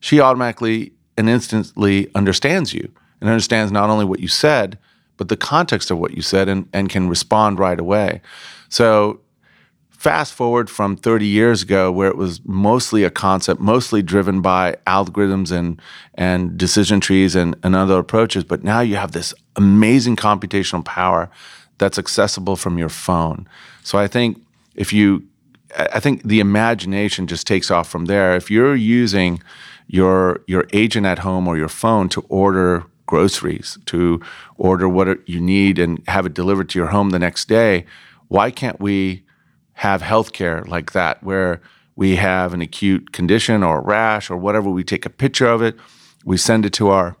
she 0.00 0.20
automatically 0.20 0.92
and 1.16 1.28
instantly 1.30 2.08
understands 2.14 2.74
you 2.74 2.92
and 3.20 3.30
understands 3.30 3.72
not 3.72 3.88
only 3.88 4.04
what 4.04 4.20
you 4.20 4.28
said, 4.28 4.78
but 5.16 5.28
the 5.28 5.36
context 5.36 5.90
of 5.90 5.98
what 5.98 6.12
you 6.12 6.20
said 6.20 6.48
and, 6.48 6.68
and 6.74 6.90
can 6.90 7.08
respond 7.08 7.58
right 7.58 7.80
away. 7.80 8.20
So 8.68 9.21
Fast 10.02 10.34
forward 10.34 10.68
from 10.68 10.96
30 10.96 11.26
years 11.26 11.62
ago, 11.62 11.92
where 11.92 12.08
it 12.08 12.16
was 12.16 12.40
mostly 12.44 13.04
a 13.04 13.08
concept, 13.08 13.60
mostly 13.60 14.02
driven 14.02 14.40
by 14.40 14.76
algorithms 14.84 15.52
and, 15.52 15.80
and 16.14 16.58
decision 16.58 16.98
trees 16.98 17.36
and, 17.36 17.54
and 17.62 17.76
other 17.76 18.00
approaches, 18.00 18.42
but 18.42 18.64
now 18.64 18.80
you 18.80 18.96
have 18.96 19.12
this 19.12 19.32
amazing 19.54 20.16
computational 20.16 20.84
power 20.84 21.30
that's 21.78 22.00
accessible 22.00 22.56
from 22.56 22.78
your 22.78 22.88
phone. 22.88 23.48
So 23.84 23.96
I 23.96 24.08
think 24.08 24.42
if 24.74 24.92
you, 24.92 25.22
I 25.76 26.00
think 26.00 26.24
the 26.24 26.40
imagination 26.40 27.28
just 27.28 27.46
takes 27.46 27.70
off 27.70 27.88
from 27.88 28.06
there. 28.06 28.34
If 28.34 28.50
you're 28.50 28.74
using 28.74 29.40
your 29.86 30.40
your 30.48 30.66
agent 30.72 31.06
at 31.06 31.20
home 31.20 31.46
or 31.46 31.56
your 31.56 31.68
phone 31.68 32.08
to 32.08 32.22
order 32.22 32.82
groceries, 33.06 33.78
to 33.86 34.20
order 34.56 34.88
what 34.88 35.28
you 35.28 35.40
need 35.40 35.78
and 35.78 36.02
have 36.08 36.26
it 36.26 36.34
delivered 36.34 36.70
to 36.70 36.80
your 36.80 36.88
home 36.88 37.10
the 37.10 37.20
next 37.20 37.46
day, 37.46 37.86
why 38.26 38.50
can't 38.50 38.80
we 38.80 39.22
have 39.74 40.02
healthcare 40.02 40.66
like 40.68 40.92
that, 40.92 41.22
where 41.22 41.60
we 41.96 42.16
have 42.16 42.54
an 42.54 42.62
acute 42.62 43.12
condition 43.12 43.62
or 43.62 43.78
a 43.78 43.82
rash 43.82 44.30
or 44.30 44.36
whatever, 44.36 44.70
we 44.70 44.84
take 44.84 45.04
a 45.06 45.10
picture 45.10 45.46
of 45.46 45.62
it, 45.62 45.76
we 46.24 46.36
send 46.36 46.64
it 46.64 46.72
to 46.74 46.88
our 46.88 47.16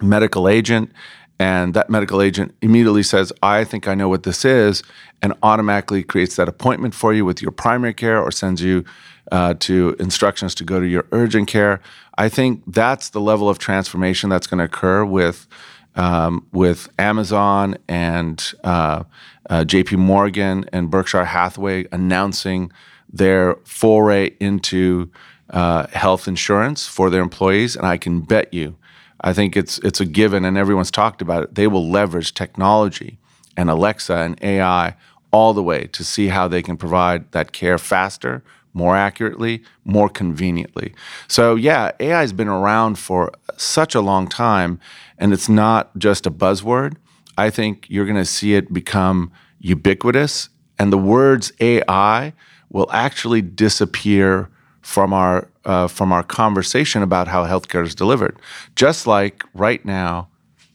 medical 0.00 0.48
agent, 0.48 0.90
and 1.38 1.74
that 1.74 1.90
medical 1.90 2.22
agent 2.22 2.54
immediately 2.62 3.02
says, 3.02 3.32
I 3.42 3.64
think 3.64 3.88
I 3.88 3.94
know 3.94 4.08
what 4.08 4.22
this 4.22 4.44
is, 4.44 4.82
and 5.22 5.34
automatically 5.42 6.02
creates 6.02 6.36
that 6.36 6.48
appointment 6.48 6.94
for 6.94 7.12
you 7.12 7.24
with 7.24 7.42
your 7.42 7.52
primary 7.52 7.94
care 7.94 8.20
or 8.20 8.30
sends 8.30 8.62
you 8.62 8.84
uh, 9.30 9.54
to 9.60 9.96
instructions 9.98 10.54
to 10.56 10.64
go 10.64 10.80
to 10.80 10.86
your 10.86 11.06
urgent 11.12 11.48
care. 11.48 11.80
I 12.18 12.28
think 12.28 12.62
that's 12.66 13.10
the 13.10 13.20
level 13.20 13.48
of 13.48 13.58
transformation 13.58 14.30
that's 14.30 14.46
going 14.46 14.58
to 14.58 14.64
occur 14.64 15.04
with 15.04 15.46
um, 15.94 16.46
with 16.52 16.88
Amazon 16.98 17.76
and 17.88 18.54
uh, 18.64 19.04
uh, 19.50 19.64
J.P. 19.64 19.96
Morgan 19.96 20.64
and 20.72 20.90
Berkshire 20.90 21.24
Hathaway 21.24 21.86
announcing 21.92 22.72
their 23.12 23.56
foray 23.64 24.30
into 24.40 25.10
uh, 25.50 25.86
health 25.88 26.26
insurance 26.26 26.86
for 26.86 27.10
their 27.10 27.20
employees, 27.20 27.76
and 27.76 27.86
I 27.86 27.98
can 27.98 28.22
bet 28.22 28.52
you, 28.54 28.76
I 29.20 29.32
think 29.32 29.56
it's 29.56 29.78
it's 29.80 30.00
a 30.00 30.06
given, 30.06 30.44
and 30.44 30.56
everyone's 30.56 30.90
talked 30.90 31.22
about 31.22 31.44
it. 31.44 31.54
They 31.54 31.66
will 31.66 31.88
leverage 31.88 32.34
technology 32.34 33.18
and 33.56 33.68
Alexa 33.68 34.14
and 34.14 34.38
AI 34.42 34.96
all 35.30 35.54
the 35.54 35.62
way 35.62 35.86
to 35.88 36.04
see 36.04 36.28
how 36.28 36.48
they 36.48 36.62
can 36.62 36.76
provide 36.76 37.30
that 37.32 37.52
care 37.52 37.78
faster, 37.78 38.42
more 38.74 38.96
accurately, 38.96 39.62
more 39.84 40.08
conveniently. 40.08 40.94
So, 41.28 41.54
yeah, 41.54 41.92
AI 42.00 42.20
has 42.20 42.32
been 42.32 42.48
around 42.48 42.98
for 42.98 43.32
such 43.56 43.94
a 43.94 44.00
long 44.00 44.28
time, 44.28 44.80
and 45.18 45.32
it's 45.32 45.48
not 45.48 45.96
just 45.98 46.26
a 46.26 46.30
buzzword. 46.30 46.96
I 47.36 47.50
think 47.50 47.86
you're 47.88 48.06
going 48.06 48.16
to 48.16 48.24
see 48.24 48.54
it 48.54 48.72
become 48.72 49.32
ubiquitous, 49.60 50.48
and 50.78 50.92
the 50.92 50.98
words 50.98 51.52
AI 51.60 52.32
will 52.70 52.90
actually 52.90 53.42
disappear 53.42 54.48
from 54.80 55.12
our 55.12 55.48
uh, 55.64 55.86
from 55.86 56.12
our 56.12 56.24
conversation 56.24 57.02
about 57.02 57.28
how 57.28 57.44
healthcare 57.44 57.84
is 57.84 57.94
delivered. 57.94 58.36
Just 58.74 59.06
like 59.06 59.44
right 59.54 59.84
now, 59.84 60.28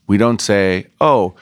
we 0.07 0.17
don't 0.17 0.41
say, 0.41 0.87
"Oh, 1.01 1.35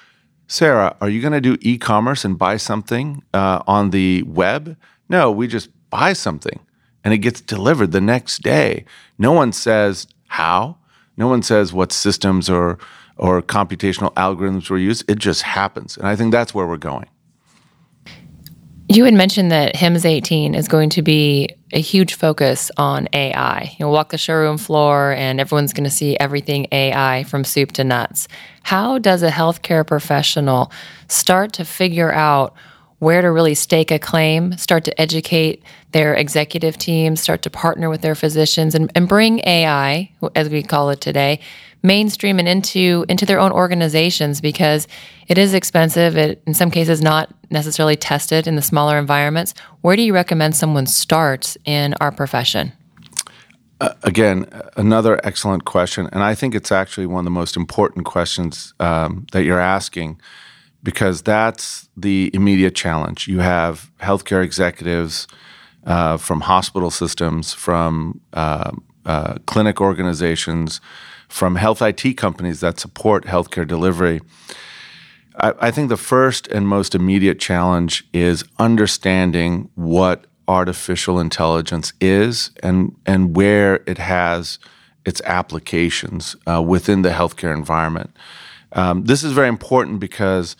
Sarah, 0.47 0.95
are 0.99 1.09
you 1.09 1.21
going 1.21 1.33
to 1.33 1.41
do 1.41 1.57
e-commerce 1.61 2.25
and 2.25 2.37
buy 2.37 2.57
something 2.57 3.23
uh, 3.33 3.61
on 3.67 3.91
the 3.91 4.23
web?" 4.23 4.75
No, 5.07 5.31
we 5.31 5.47
just 5.47 5.69
buy 5.95 6.11
something, 6.11 6.59
and 7.03 7.13
it 7.13 7.19
gets 7.19 7.39
delivered 7.39 7.91
the 7.91 8.01
next 8.01 8.41
day. 8.41 8.83
No 9.17 9.31
one 9.31 9.53
says 9.53 10.07
how. 10.27 10.77
No 11.15 11.27
one 11.29 11.41
says 11.41 11.71
what 11.71 11.93
systems 11.93 12.49
or 12.49 12.77
or 13.17 13.41
computational 13.41 14.13
algorithms 14.15 14.69
were 14.69 14.77
used. 14.77 15.09
It 15.09 15.19
just 15.19 15.43
happens. 15.43 15.95
And 15.95 16.05
I 16.05 16.17
think 16.17 16.33
that's 16.33 16.53
where 16.53 16.67
we're 16.67 16.75
going. 16.75 17.07
You 18.89 19.05
had 19.05 19.13
mentioned 19.13 19.51
that 19.51 19.73
HIMSS 19.73 20.05
18 20.05 20.53
is 20.53 20.67
going 20.67 20.89
to 20.91 21.01
be 21.01 21.49
a 21.71 21.79
huge 21.79 22.13
focus 22.13 22.69
on 22.77 23.07
AI. 23.13 23.73
You'll 23.79 23.93
walk 23.93 24.09
the 24.09 24.17
showroom 24.17 24.57
floor 24.57 25.13
and 25.13 25.39
everyone's 25.39 25.73
going 25.73 25.85
to 25.85 25.89
see 25.89 26.17
everything 26.19 26.67
AI 26.73 27.23
from 27.23 27.45
soup 27.45 27.71
to 27.73 27.83
nuts. 27.85 28.27
How 28.63 28.99
does 28.99 29.23
a 29.23 29.31
healthcare 29.31 29.87
professional 29.87 30.71
start 31.07 31.53
to 31.53 31.63
figure 31.65 32.13
out 32.13 32.53
where 32.99 33.21
to 33.21 33.31
really 33.31 33.55
stake 33.55 33.91
a 33.91 33.99
claim, 33.99 34.57
start 34.57 34.83
to 34.85 35.01
educate 35.01 35.61
their 35.91 36.13
executive 36.13 36.77
teams, 36.77 37.21
start 37.21 37.41
to 37.41 37.49
partner 37.49 37.89
with 37.89 38.01
their 38.01 38.15
physicians, 38.15 38.73
and, 38.73 38.91
and 38.95 39.07
bring 39.07 39.39
AI, 39.45 40.11
as 40.35 40.49
we 40.49 40.63
call 40.63 40.89
it 40.89 41.01
today, 41.01 41.39
mainstream 41.83 42.39
and 42.39 42.47
into 42.47 43.05
into 43.07 43.25
their 43.25 43.39
own 43.39 43.51
organizations 43.51 44.41
because 44.41 44.87
it 45.27 45.37
is 45.37 45.53
expensive. 45.53 46.17
It 46.17 46.41
in 46.47 46.53
some 46.53 46.71
cases 46.71 47.01
not 47.01 47.33
necessarily 47.51 47.95
tested 47.95 48.47
in 48.47 48.55
the 48.55 48.61
smaller 48.61 48.97
environments. 48.97 49.53
Where 49.81 49.95
do 49.95 50.01
you 50.01 50.13
recommend 50.13 50.55
someone 50.55 50.87
starts 50.87 51.57
in 51.65 51.93
our 52.01 52.11
profession? 52.11 52.73
Uh, 53.81 53.89
again, 54.03 54.47
another 54.77 55.19
excellent 55.25 55.65
question, 55.65 56.07
and 56.13 56.23
I 56.23 56.33
think 56.33 56.55
it's 56.55 56.71
actually 56.71 57.07
one 57.07 57.19
of 57.19 57.25
the 57.25 57.31
most 57.31 57.57
important 57.57 58.05
questions 58.05 58.73
um, 58.79 59.27
that 59.33 59.43
you're 59.43 59.59
asking 59.59 60.19
because 60.85 61.23
that's 61.23 61.89
the 61.97 62.29
immediate 62.33 62.75
challenge. 62.75 63.27
You 63.27 63.39
have 63.39 63.91
healthcare 63.99 64.43
executives 64.43 65.27
uh, 65.83 66.17
from 66.17 66.41
hospital 66.41 66.91
systems, 66.91 67.53
from 67.53 68.21
uh, 68.33 68.71
uh, 69.03 69.33
clinic 69.47 69.81
organizations, 69.81 70.79
from 71.27 71.55
health 71.55 71.81
IT 71.81 72.17
companies 72.17 72.59
that 72.59 72.79
support 72.79 73.25
healthcare 73.25 73.67
delivery. 73.67 74.21
I, 75.39 75.53
I 75.59 75.71
think 75.71 75.89
the 75.89 75.97
first 75.97 76.47
and 76.47 76.67
most 76.67 76.93
immediate 76.93 77.39
challenge 77.39 78.07
is 78.13 78.43
understanding 78.59 79.69
what 79.73 80.27
artificial 80.47 81.19
intelligence 81.19 81.91
is 81.99 82.51
and 82.61 82.95
and 83.07 83.35
where 83.35 83.81
it 83.87 83.97
has 83.97 84.59
its 85.03 85.19
applications 85.25 86.35
uh, 86.45 86.61
within 86.61 87.01
the 87.01 87.09
healthcare 87.09 87.55
environment. 87.55 88.15
Um, 88.75 89.05
this 89.05 89.23
is 89.23 89.31
very 89.31 89.47
important 89.47 89.99
because 89.99 90.55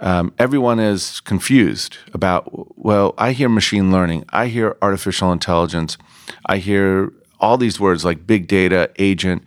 um, 0.00 0.32
everyone 0.38 0.80
is 0.80 1.20
confused 1.20 1.98
about, 2.14 2.78
well, 2.78 3.14
I 3.18 3.32
hear 3.32 3.48
machine 3.48 3.92
learning, 3.92 4.24
I 4.30 4.46
hear 4.46 4.76
artificial 4.80 5.32
intelligence, 5.32 5.98
I 6.46 6.58
hear 6.58 7.12
all 7.40 7.56
these 7.56 7.78
words 7.78 8.04
like 8.04 8.26
big 8.26 8.48
data, 8.48 8.90
agent, 8.98 9.44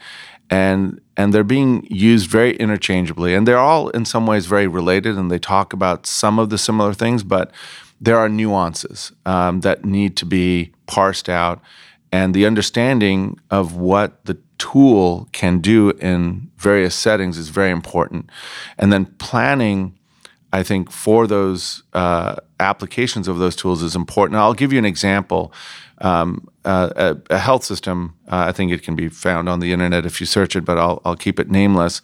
and 0.50 1.01
and 1.18 1.34
they're 1.34 1.44
being 1.44 1.86
used 1.90 2.30
very 2.30 2.56
interchangeably, 2.56 3.34
and 3.36 3.48
they're 3.48 3.58
all 3.58 3.90
in 3.90 4.06
some 4.06 4.25
ways 4.25 4.46
very 4.46 4.68
related, 4.68 5.18
and 5.18 5.30
they 5.30 5.40
talk 5.40 5.74
about 5.74 6.06
some 6.06 6.40
of 6.40 6.50
the 6.50 6.58
similar 6.58 6.94
things, 6.94 7.24
but 7.24 7.51
there 8.00 8.18
are 8.18 8.30
nuances 8.30 9.12
um, 9.25 9.62
that 9.62 9.86
need 9.86 10.18
to 10.18 10.25
be 10.25 10.72
parsed 10.88 11.30
out, 11.30 11.62
and 12.12 12.34
the 12.34 12.46
understanding 12.46 13.40
of 13.50 13.75
what 13.75 14.25
the 14.25 14.38
tool 14.62 15.27
can 15.32 15.60
do 15.60 15.89
in 15.91 16.51
various 16.58 16.96
settings 16.96 17.38
is 17.38 17.50
very 17.50 17.72
important, 17.72 18.30
and 18.77 18.94
then 18.94 19.06
planning 19.18 19.98
I 20.53 20.63
think 20.63 20.91
for 20.91 21.27
those 21.27 21.84
uh, 21.94 22.36
applications 22.60 23.27
of 23.27 23.39
those 23.39 23.56
tools 23.56 23.82
is 23.82 23.96
important. 23.96 24.38
I'll 24.38 24.53
give 24.53 24.74
you 24.74 24.80
an 24.80 24.86
example. 24.86 25.53
Um, 26.00 26.48
uh, 26.65 26.89
a, 26.96 27.36
a, 27.36 27.38
health 27.38 27.63
system, 27.63 28.15
uh, 28.27 28.46
I 28.50 28.51
think 28.51 28.72
it 28.72 28.84
can 28.84 28.96
be 28.96 29.08
found 29.08 29.48
on 29.48 29.60
the 29.60 29.72
internet 29.72 30.06
if 30.06 30.20
you 30.20 30.25
search 30.25 30.56
it, 30.56 30.65
but 30.65 30.77
I'll, 30.77 31.01
I'll 31.06 31.15
keep 31.15 31.39
it 31.39 31.50
nameless. 31.50 32.01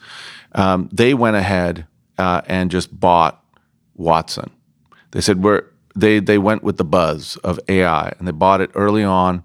Um, 0.54 0.88
they 0.94 1.14
went 1.14 1.36
ahead 1.36 1.88
uh, 2.18 2.42
and 2.46 2.72
just 2.72 2.98
bought 2.98 3.44
Watson. 3.96 4.52
They 5.12 5.22
said 5.22 5.44
we're 5.44 5.66
they 5.98 6.20
they 6.20 6.38
went 6.38 6.63
with 6.63 6.77
the 6.77 6.86
buzz 6.86 7.38
of 7.38 7.60
AI 7.68 8.13
and 8.18 8.27
they 8.27 8.32
bought 8.32 8.62
it 8.62 8.70
early 8.75 9.04
on, 9.04 9.44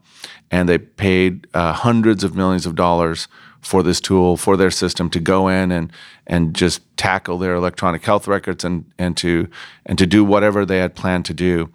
and 0.50 0.68
they 0.68 0.78
paid 0.78 1.46
uh, 1.54 1.72
hundreds 1.72 2.22
of 2.22 2.36
millions 2.36 2.66
of 2.66 2.74
dollars 2.74 3.28
for 3.60 3.82
this 3.82 4.00
tool 4.00 4.36
for 4.36 4.56
their 4.56 4.70
system 4.70 5.08
to 5.08 5.20
go 5.20 5.48
in 5.48 5.72
and 5.72 5.90
and 6.26 6.54
just 6.54 6.82
tackle 6.96 7.38
their 7.38 7.54
electronic 7.54 8.04
health 8.04 8.28
records 8.28 8.64
and 8.64 8.84
and 8.98 9.16
to 9.16 9.48
and 9.86 9.98
to 9.98 10.06
do 10.06 10.24
whatever 10.24 10.66
they 10.66 10.78
had 10.78 10.94
planned 10.94 11.24
to 11.24 11.34
do. 11.34 11.70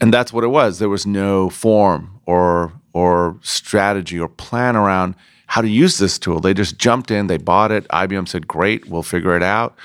And 0.00 0.12
that's 0.12 0.32
what 0.32 0.44
it 0.44 0.48
was. 0.48 0.78
There 0.78 0.88
was 0.88 1.06
no 1.06 1.48
form 1.48 2.20
or 2.26 2.72
or 2.92 3.38
strategy 3.42 4.18
or 4.18 4.28
plan 4.28 4.76
around 4.76 5.14
how 5.46 5.60
to 5.62 5.68
use 5.68 5.98
this 5.98 6.18
tool. 6.18 6.40
They 6.40 6.54
just 6.54 6.78
jumped 6.78 7.10
in, 7.10 7.26
they 7.28 7.38
bought 7.38 7.72
it. 7.72 7.88
IBM 7.88 8.28
said, 8.28 8.46
"Great, 8.46 8.88
we'll 8.88 9.02
figure 9.02 9.36
it 9.36 9.42
out." 9.42 9.76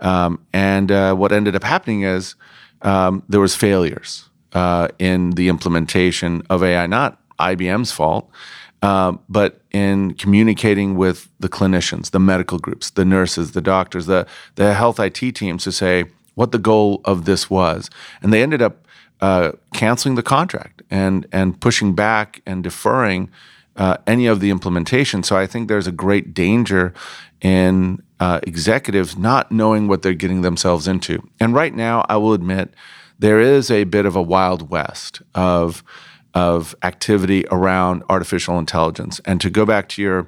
Um, 0.00 0.44
and 0.52 0.90
uh, 0.90 1.14
what 1.14 1.32
ended 1.32 1.54
up 1.54 1.62
happening 1.62 2.02
is 2.02 2.34
um, 2.84 3.22
there 3.28 3.40
was 3.40 3.56
failures 3.56 4.28
uh, 4.52 4.88
in 4.98 5.30
the 5.30 5.48
implementation 5.48 6.42
of 6.48 6.62
AI. 6.62 6.86
Not 6.86 7.20
IBM's 7.38 7.92
fault. 7.92 8.30
Uh, 8.82 9.16
but 9.30 9.62
in 9.70 10.12
communicating 10.12 10.94
with 10.94 11.30
the 11.40 11.48
clinicians, 11.48 12.10
the 12.10 12.20
medical 12.20 12.58
groups, 12.58 12.90
the 12.90 13.04
nurses, 13.04 13.52
the 13.52 13.62
doctors, 13.62 14.04
the, 14.04 14.26
the 14.56 14.74
health 14.74 15.00
IT 15.00 15.14
teams 15.14 15.64
to 15.64 15.72
say 15.72 16.04
what 16.34 16.52
the 16.52 16.58
goal 16.58 17.00
of 17.06 17.24
this 17.24 17.48
was. 17.48 17.88
And 18.20 18.30
they 18.30 18.42
ended 18.42 18.60
up 18.60 18.86
uh, 19.22 19.52
canceling 19.72 20.16
the 20.16 20.22
contract 20.22 20.82
and, 20.90 21.26
and 21.32 21.58
pushing 21.58 21.94
back 21.94 22.42
and 22.44 22.62
deferring 22.62 23.30
uh, 23.76 23.96
any 24.06 24.26
of 24.26 24.40
the 24.40 24.50
implementation. 24.50 25.22
So 25.22 25.34
I 25.34 25.46
think 25.46 25.68
there's 25.68 25.86
a 25.86 25.92
great 25.92 26.34
danger 26.34 26.92
in 27.44 28.02
uh, 28.18 28.40
executives 28.44 29.16
not 29.16 29.52
knowing 29.52 29.86
what 29.86 30.00
they're 30.02 30.14
getting 30.14 30.40
themselves 30.40 30.88
into. 30.88 31.22
And 31.38 31.54
right 31.54 31.74
now, 31.74 32.04
I 32.08 32.16
will 32.16 32.32
admit, 32.32 32.74
there 33.18 33.38
is 33.38 33.70
a 33.70 33.84
bit 33.84 34.06
of 34.06 34.16
a 34.16 34.22
wild 34.22 34.70
west 34.70 35.22
of 35.36 35.84
of 36.32 36.74
activity 36.82 37.44
around 37.52 38.02
artificial 38.08 38.58
intelligence. 38.58 39.20
And 39.24 39.40
to 39.40 39.48
go 39.48 39.64
back 39.64 39.88
to 39.90 40.02
your 40.02 40.26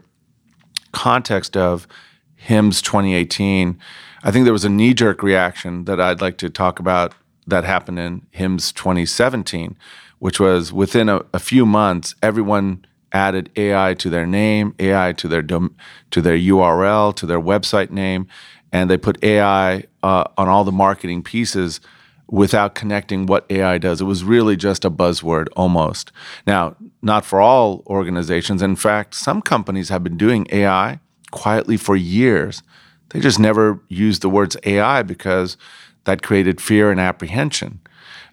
context 0.92 1.56
of 1.56 1.88
HIMSS 2.36 2.80
2018, 2.80 3.76
I 4.22 4.30
think 4.30 4.44
there 4.44 4.52
was 4.52 4.64
a 4.64 4.68
knee 4.68 4.94
jerk 4.94 5.20
reaction 5.20 5.84
that 5.86 6.00
I'd 6.00 6.20
like 6.20 6.38
to 6.38 6.48
talk 6.48 6.78
about 6.78 7.12
that 7.44 7.64
happened 7.64 7.98
in 7.98 8.24
HIMSS 8.36 8.72
2017, 8.74 9.76
which 10.20 10.38
was 10.38 10.72
within 10.72 11.08
a, 11.08 11.22
a 11.34 11.40
few 11.40 11.66
months, 11.66 12.14
everyone 12.22 12.84
added 13.12 13.50
AI 13.56 13.94
to 13.94 14.10
their 14.10 14.26
name, 14.26 14.74
AI 14.78 15.12
to 15.14 15.28
their 15.28 15.42
dom- 15.42 15.76
to 16.10 16.20
their 16.20 16.36
URL, 16.36 17.14
to 17.16 17.26
their 17.26 17.40
website 17.40 17.90
name, 17.90 18.26
and 18.72 18.90
they 18.90 18.96
put 18.96 19.22
AI 19.24 19.84
uh, 20.02 20.24
on 20.36 20.48
all 20.48 20.64
the 20.64 20.72
marketing 20.72 21.22
pieces 21.22 21.80
without 22.28 22.74
connecting 22.74 23.26
what 23.26 23.46
AI 23.50 23.78
does. 23.78 24.00
It 24.00 24.04
was 24.04 24.24
really 24.24 24.56
just 24.56 24.84
a 24.84 24.90
buzzword 24.90 25.48
almost. 25.56 26.12
Now, 26.46 26.76
not 27.02 27.24
for 27.24 27.40
all 27.40 27.84
organizations. 27.86 28.62
In 28.62 28.76
fact, 28.76 29.14
some 29.14 29.40
companies 29.40 29.88
have 29.90 30.02
been 30.02 30.16
doing 30.16 30.46
AI 30.50 31.00
quietly 31.30 31.76
for 31.76 31.96
years. 31.96 32.62
They 33.10 33.20
just 33.20 33.38
never 33.38 33.80
used 33.88 34.22
the 34.22 34.28
words 34.28 34.56
AI 34.64 35.02
because 35.02 35.56
that 36.04 36.22
created 36.22 36.60
fear 36.60 36.90
and 36.90 37.00
apprehension. 37.00 37.80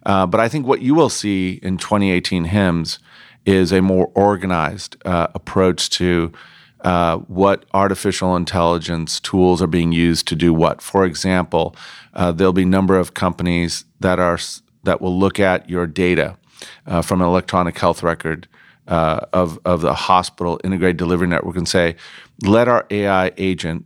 Uh, 0.06 0.26
but 0.26 0.40
I 0.40 0.50
think 0.50 0.66
what 0.66 0.82
you 0.82 0.96
will 0.96 1.10
see 1.10 1.60
in 1.64 1.78
2018 1.78 2.48
HIMSS 2.48 3.00
is 3.46 3.72
a 3.72 3.82
more 3.82 4.12
organized 4.16 4.98
uh, 5.06 5.28
approach 5.34 5.90
to 5.92 6.32
uh, 6.82 7.18
what 7.18 7.66
artificial 7.74 8.36
intelligence 8.36 9.20
tools 9.20 9.62
are 9.62 9.68
being 9.68 9.92
used 9.92 10.28
to 10.28 10.36
do 10.36 10.54
what. 10.54 10.82
For 10.82 11.06
example, 11.06 11.76
uh, 12.14 12.32
there'll 12.32 12.54
be 12.54 12.64
a 12.64 12.66
number 12.66 12.98
of 12.98 13.14
companies 13.14 13.86
that 14.00 14.20
are 14.20 14.40
that 14.84 15.02
will 15.02 15.18
look 15.18 15.40
at 15.40 15.70
your 15.70 15.88
data 15.88 16.38
uh, 16.86 17.02
from 17.02 17.22
an 17.22 17.28
electronic 17.28 17.78
health 17.78 18.04
record 18.04 18.48
uh, 18.88 19.22
of 19.32 19.60
of 19.64 19.82
the 19.82 19.94
hospital 19.94 20.60
integrated 20.64 20.98
delivery 20.98 21.28
network 21.28 21.56
and 21.56 21.68
say, 21.68 21.96
let 22.44 22.68
our 22.68 22.86
AI 22.90 23.32
agent 23.38 23.86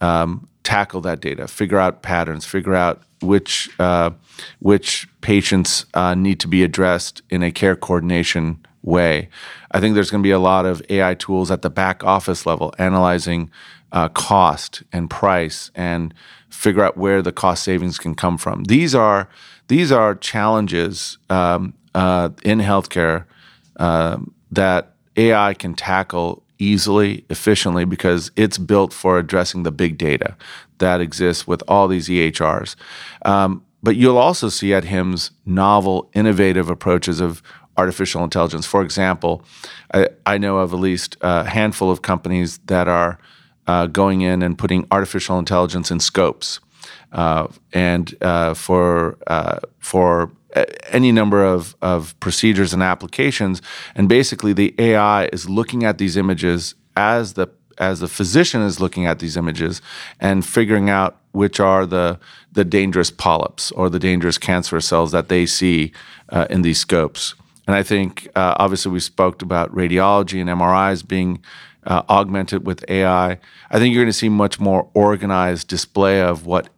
um, 0.00 0.48
tackle 0.62 1.00
that 1.00 1.20
data, 1.20 1.48
figure 1.48 1.78
out 1.78 2.02
patterns, 2.02 2.44
figure 2.44 2.74
out 2.74 3.02
which 3.22 3.70
uh, 3.80 4.10
which 4.60 5.08
patients 5.20 5.86
uh, 5.94 6.14
need 6.14 6.38
to 6.40 6.48
be 6.48 6.62
addressed 6.62 7.22
in 7.30 7.42
a 7.42 7.50
care 7.50 7.76
coordination 7.76 8.64
way. 8.86 9.28
I 9.72 9.80
think 9.80 9.94
there's 9.94 10.10
going 10.10 10.22
to 10.22 10.26
be 10.26 10.32
a 10.32 10.38
lot 10.38 10.64
of 10.64 10.80
AI 10.88 11.14
tools 11.14 11.50
at 11.50 11.60
the 11.60 11.68
back 11.68 12.02
office 12.04 12.46
level 12.46 12.72
analyzing 12.78 13.50
uh, 13.92 14.08
cost 14.08 14.82
and 14.92 15.10
price 15.10 15.70
and 15.74 16.14
figure 16.48 16.82
out 16.82 16.96
where 16.96 17.20
the 17.20 17.32
cost 17.32 17.62
savings 17.62 17.98
can 17.98 18.14
come 18.14 18.38
from. 18.38 18.64
These 18.64 18.94
are 18.94 19.28
these 19.68 19.90
are 19.90 20.14
challenges 20.14 21.18
um, 21.28 21.74
uh, 21.94 22.30
in 22.44 22.60
healthcare 22.60 23.24
uh, 23.78 24.18
that 24.50 24.94
AI 25.16 25.54
can 25.54 25.74
tackle 25.74 26.42
easily, 26.58 27.24
efficiently, 27.28 27.84
because 27.84 28.30
it's 28.36 28.58
built 28.58 28.92
for 28.92 29.18
addressing 29.18 29.64
the 29.64 29.72
big 29.72 29.98
data 29.98 30.36
that 30.78 31.00
exists 31.00 31.46
with 31.46 31.62
all 31.68 31.88
these 31.88 32.08
EHRs. 32.08 32.76
Um, 33.24 33.64
but 33.82 33.96
you'll 33.96 34.18
also 34.18 34.48
see 34.48 34.72
at 34.72 34.84
HIMSS 34.84 35.30
novel, 35.44 36.10
innovative 36.14 36.70
approaches 36.70 37.20
of 37.20 37.42
artificial 37.76 38.24
intelligence. 38.24 38.66
For 38.66 38.82
example, 38.82 39.44
I, 39.92 40.08
I 40.24 40.38
know 40.38 40.58
of 40.58 40.72
at 40.72 40.78
least 40.78 41.16
a 41.20 41.44
handful 41.44 41.90
of 41.90 42.02
companies 42.02 42.58
that 42.66 42.88
are 42.88 43.18
uh, 43.66 43.86
going 43.86 44.20
in 44.20 44.42
and 44.42 44.56
putting 44.56 44.86
artificial 44.90 45.38
intelligence 45.38 45.90
in 45.90 46.00
scopes, 46.00 46.60
uh, 47.12 47.48
and 47.72 48.14
uh, 48.22 48.54
for 48.54 49.18
uh, 49.26 49.58
for 49.78 50.30
any 50.88 51.12
number 51.12 51.44
of, 51.44 51.76
of 51.82 52.18
procedures 52.20 52.72
and 52.72 52.82
applications. 52.82 53.60
And 53.94 54.08
basically, 54.08 54.52
the 54.52 54.74
AI 54.78 55.26
is 55.26 55.48
looking 55.48 55.84
at 55.84 55.98
these 55.98 56.16
images 56.16 56.74
as 56.96 57.34
the 57.34 57.48
as 57.78 58.00
the 58.00 58.08
physician 58.08 58.62
is 58.62 58.80
looking 58.80 59.04
at 59.04 59.18
these 59.18 59.36
images 59.36 59.82
and 60.18 60.46
figuring 60.46 60.88
out 60.88 61.20
which 61.32 61.60
are 61.60 61.84
the 61.84 62.18
the 62.52 62.64
dangerous 62.64 63.10
polyps 63.10 63.70
or 63.72 63.90
the 63.90 63.98
dangerous 63.98 64.38
cancerous 64.38 64.86
cells 64.86 65.12
that 65.12 65.28
they 65.28 65.44
see 65.44 65.92
uh, 66.30 66.46
in 66.48 66.62
these 66.62 66.78
scopes. 66.78 67.34
And 67.66 67.74
I 67.74 67.82
think 67.82 68.28
uh, 68.34 68.54
obviously 68.58 68.92
we 68.92 69.00
spoke 69.00 69.42
about 69.42 69.74
radiology 69.74 70.40
and 70.40 70.48
MRIs 70.48 71.06
being 71.06 71.42
uh, 71.84 72.02
augmented 72.08 72.66
with 72.66 72.84
AI. 72.88 73.38
I 73.70 73.78
think 73.78 73.94
you're 73.94 74.04
going 74.04 74.12
to 74.12 74.18
see 74.18 74.28
much 74.28 74.60
more 74.60 74.88
organized 74.94 75.68
display 75.68 76.20
of 76.20 76.46
what 76.46 76.68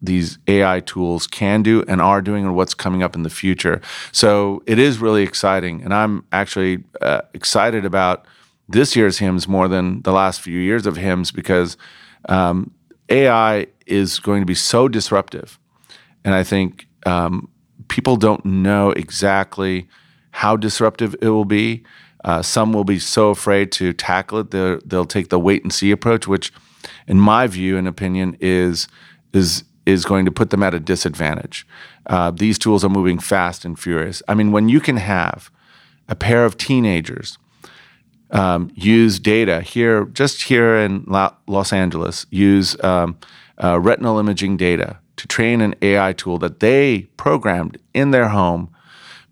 these 0.00 0.38
AI 0.46 0.80
tools 0.80 1.26
can 1.26 1.62
do 1.62 1.84
and 1.88 2.00
are 2.00 2.22
doing 2.22 2.44
and 2.44 2.54
what's 2.54 2.74
coming 2.74 3.02
up 3.02 3.14
in 3.16 3.22
the 3.22 3.30
future. 3.30 3.80
So 4.12 4.62
it 4.66 4.78
is 4.78 4.98
really 4.98 5.22
exciting. 5.22 5.82
And 5.82 5.92
I'm 5.92 6.24
actually 6.30 6.84
uh, 7.00 7.22
excited 7.34 7.84
about 7.84 8.24
this 8.68 8.94
year's 8.94 9.18
HIMSS 9.18 9.48
more 9.48 9.66
than 9.66 10.02
the 10.02 10.12
last 10.12 10.40
few 10.40 10.58
years 10.58 10.86
of 10.86 10.96
HIMSS 10.96 11.34
because 11.34 11.76
um, 12.28 12.70
AI 13.08 13.66
is 13.86 14.18
going 14.20 14.42
to 14.42 14.46
be 14.46 14.54
so 14.54 14.86
disruptive. 14.86 15.58
And 16.24 16.34
I 16.34 16.44
think 16.44 16.86
um, 17.06 17.48
people 17.88 18.16
don't 18.16 18.44
know 18.44 18.90
exactly 18.90 19.88
how 20.38 20.56
disruptive 20.56 21.16
it 21.20 21.30
will 21.30 21.44
be. 21.44 21.82
Uh, 22.24 22.40
some 22.40 22.72
will 22.72 22.84
be 22.84 23.00
so 23.00 23.30
afraid 23.30 23.72
to 23.72 23.92
tackle 23.92 24.38
it, 24.38 24.52
they'll, 24.52 24.78
they'll 24.86 25.04
take 25.04 25.30
the 25.30 25.38
wait 25.38 25.64
and 25.64 25.72
see 25.72 25.90
approach, 25.90 26.28
which, 26.28 26.52
in 27.08 27.18
my 27.18 27.48
view 27.48 27.76
and 27.76 27.88
opinion, 27.88 28.36
is 28.40 28.86
is 29.32 29.64
is 29.84 30.04
going 30.04 30.24
to 30.24 30.30
put 30.30 30.50
them 30.50 30.62
at 30.62 30.74
a 30.74 30.80
disadvantage. 30.80 31.66
Uh, 32.06 32.30
these 32.30 32.56
tools 32.56 32.84
are 32.84 32.88
moving 32.88 33.18
fast 33.18 33.64
and 33.64 33.78
furious. 33.78 34.22
I 34.28 34.34
mean, 34.34 34.52
when 34.52 34.68
you 34.68 34.80
can 34.80 34.98
have 34.98 35.50
a 36.08 36.14
pair 36.14 36.44
of 36.44 36.56
teenagers 36.56 37.38
um, 38.30 38.70
use 38.74 39.18
data 39.18 39.60
here, 39.60 40.04
just 40.04 40.42
here 40.42 40.76
in 40.76 41.02
La- 41.08 41.34
Los 41.48 41.72
Angeles, 41.72 42.26
use 42.30 42.76
um, 42.84 43.18
uh, 43.62 43.80
retinal 43.80 44.18
imaging 44.18 44.56
data 44.56 44.98
to 45.16 45.26
train 45.26 45.60
an 45.60 45.74
AI 45.82 46.12
tool 46.12 46.38
that 46.38 46.60
they 46.60 47.08
programmed 47.16 47.78
in 47.92 48.12
their 48.12 48.28
home 48.28 48.70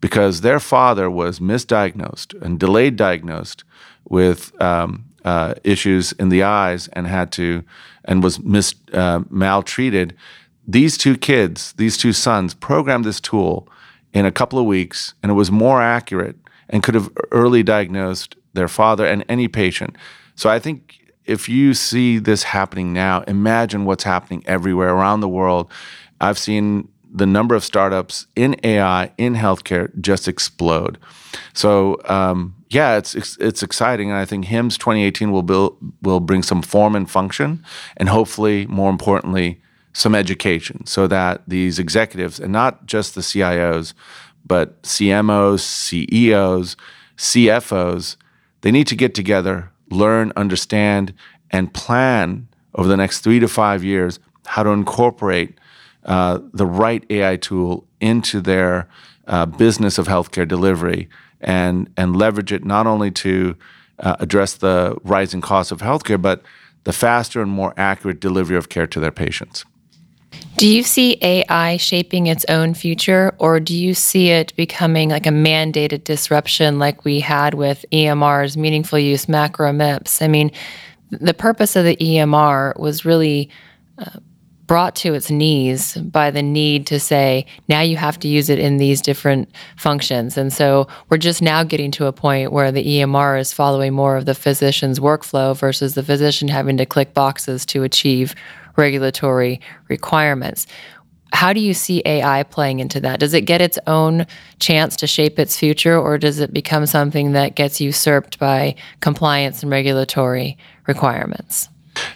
because 0.01 0.41
their 0.41 0.61
father 0.61 1.11
was 1.11 1.41
misdiagnosed 1.41 2.41
and 2.43 2.61
delayed 2.61 2.97
diagnosed 2.97 3.65
with 4.09 4.61
um, 4.61 5.05
uh, 5.25 5.55
issues 5.65 6.13
in 6.13 6.29
the 6.29 6.43
eyes 6.43 6.89
and 6.89 7.07
had 7.07 7.33
to 7.33 7.65
and 8.05 8.23
was 8.23 8.39
mis 8.41 8.75
uh, 8.93 9.21
maltreated. 9.31 10.15
These 10.67 10.97
two 10.97 11.17
kids, 11.17 11.73
these 11.77 11.97
two 11.97 12.13
sons, 12.13 12.55
programmed 12.55 13.05
this 13.05 13.21
tool 13.21 13.69
in 14.13 14.25
a 14.25 14.33
couple 14.33 14.59
of 14.59 14.67
weeks, 14.67 15.15
and 15.23 15.31
it 15.31 15.35
was 15.35 15.51
more 15.51 15.83
accurate 15.83 16.37
and 16.69 16.83
could 16.83 16.95
have 16.95 17.11
early 17.31 17.63
diagnosed 17.63 18.37
their 18.55 18.69
father 18.69 19.07
and 19.07 19.25
any 19.29 19.49
patient. 19.49 19.97
So 20.35 20.51
I 20.51 20.59
think 20.59 21.13
if 21.25 21.49
you 21.49 21.75
see 21.75 22.19
this 22.19 22.45
happening 22.45 22.93
now, 22.93 23.23
imagine 23.23 23.85
what's 23.85 24.05
happening 24.05 24.43
everywhere 24.47 24.91
around 24.91 25.21
the 25.21 25.29
world. 25.29 25.71
I've 26.21 26.39
seen 26.39 26.89
the 27.16 27.26
number 27.26 27.55
of 27.55 27.64
startups 27.64 28.26
in 28.37 28.55
AI 28.62 29.11
in 29.16 29.35
healthcare 29.35 29.90
just 30.00 30.29
explode. 30.29 30.98
So 31.55 31.98
um, 32.05 32.55
yeah, 32.68 32.98
it's, 32.98 33.14
it's, 33.14 33.37
it's 33.38 33.62
exciting, 33.62 34.11
and 34.11 34.18
I 34.18 34.26
think 34.26 34.44
HIMSS 34.44 34.79
2018 34.79 35.33
will 35.33 35.42
build 35.42 35.76
will 36.02 36.20
bring 36.20 36.42
some 36.42 36.62
form 36.62 36.94
and 36.94 37.11
function, 37.11 37.64
and 37.96 38.09
hopefully, 38.09 38.66
more 38.66 38.90
importantly, 38.90 39.62
some 39.94 40.14
education, 40.14 40.85
so 40.85 41.07
that 41.07 41.42
these 41.46 41.79
executives 41.79 42.38
and 42.38 42.52
not 42.52 42.85
just 42.85 43.14
the 43.14 43.22
CIOs, 43.22 43.94
but 44.44 44.83
CMOs, 44.83 45.61
CEOs, 45.61 46.76
CFOs, 47.16 48.16
they 48.61 48.70
need 48.70 48.87
to 48.88 48.96
get 48.96 49.14
together, 49.14 49.70
learn, 49.90 50.33
understand, 50.37 51.14
and 51.50 51.72
plan 51.72 52.46
over 52.74 52.88
the 52.88 52.96
next 52.96 53.20
three 53.20 53.40
to 53.40 53.48
five 53.48 53.83
years 53.83 54.18
how 54.44 54.62
to 54.62 54.70
incorporate 54.70 55.59
uh, 56.07 56.38
the 56.53 56.66
right 56.66 57.05
AI 57.11 57.37
tool 57.37 57.87
into 58.01 58.40
their 58.40 58.88
uh, 59.27 59.45
business 59.47 59.99
of 59.99 60.07
healthcare 60.07 60.47
delivery 60.47 61.09
and 61.40 61.90
and 61.97 62.16
leverage 62.16 62.53
it 62.53 62.64
not 62.64 62.87
only 62.87 63.11
to 63.11 63.57
uh, 63.99 64.16
address 64.21 64.55
the 64.55 64.97
rising 65.05 65.40
costs 65.40 65.73
of 65.73 65.81
healthcare, 65.81 66.21
but 66.21 66.42
the 66.85 66.92
faster 66.92 67.42
and 67.42 67.51
more 67.51 67.75
accurate 67.77 68.21
delivery 68.21 68.57
of 68.57 68.69
care 68.69 68.87
to 68.87 69.01
their 69.01 69.11
patients. 69.11 69.64
Do 70.57 70.69
you 70.69 70.83
see 70.83 71.19
AI 71.21 71.77
shaping 71.77 72.29
its 72.29 72.45
own 72.49 72.75
future, 72.75 73.35
or 73.38 73.61
do 73.61 73.75
you 73.75 73.95
see 73.95 74.31
it 74.31 74.55
becoming 74.57 75.11
like 75.11 75.27
a 75.27 75.31
mandated 75.31 76.05
disruption 76.05 76.79
like 76.79 77.05
we 77.05 77.21
had 77.21 77.55
with 77.55 77.85
EMRs, 77.92 78.57
meaningful 78.57 78.99
use, 78.99 79.27
MACRA 79.27 79.75
MIPS? 79.75 80.23
I 80.23 80.29
mean, 80.29 80.51
the 81.11 81.35
purpose 81.35 81.77
of 81.77 81.85
the 81.85 81.97
EMR 81.97 82.79
was 82.79 83.05
really 83.05 83.51
uh, 83.99 84.19
brought 84.66 84.96
to 84.96 85.14
its 85.14 85.31
knees 85.31 85.94
by 85.96 86.31
the 86.31 86.42
need 86.42 86.87
to 86.88 86.98
say, 86.98 87.46
now 87.68 87.81
you 87.81 87.96
have 87.96 88.18
to 88.20 88.29
use 88.29 88.50
it 88.50 88.59
in 88.59 88.79
these 88.79 89.00
different 89.00 89.48
functions. 89.76 90.37
And 90.37 90.52
so 90.52 90.88
we're 91.09 91.18
just 91.18 91.40
now 91.40 91.62
getting 91.62 91.90
to 91.92 92.07
a 92.07 92.12
point 92.12 92.52
where 92.52 92.72
the 92.72 92.85
EMR 92.85 93.38
is 93.40 93.52
following 93.52 93.94
more 93.94 94.16
of 94.16 94.26
the 94.26 94.35
physician's 94.35 94.98
workflow 94.98 95.57
versus 95.57 95.94
the 95.94 96.02
physician 96.02 96.48
having 96.48 96.76
to 96.79 96.87
click 96.87 97.14
boxes 97.14 97.64
to 97.66 97.83
achieve 97.83 98.35
regulatory 98.76 99.61
requirements. 99.88 100.66
How 101.33 101.52
do 101.52 101.61
you 101.61 101.74
see 101.74 102.02
AI 102.05 102.44
playing 102.44 102.81
into 102.81 103.00
that? 103.00 103.20
Does 103.20 103.35
it 103.35 103.42
get 103.42 103.61
its 103.61 103.79
own 103.87 104.26
chance 104.59 104.96
to 104.96 105.07
shape 105.07 105.38
its 105.38 105.59
future, 105.59 105.98
or 105.98 106.18
does 106.18 106.38
it 106.38 106.52
become 106.52 106.87
something 106.87 107.33
that 107.33 107.57
gets 107.57 107.81
usurped 107.81 108.38
by 108.38 108.76
compliance 109.00 109.62
and 109.62 109.70
regulatory 109.70 110.57
requirements? 110.87 111.68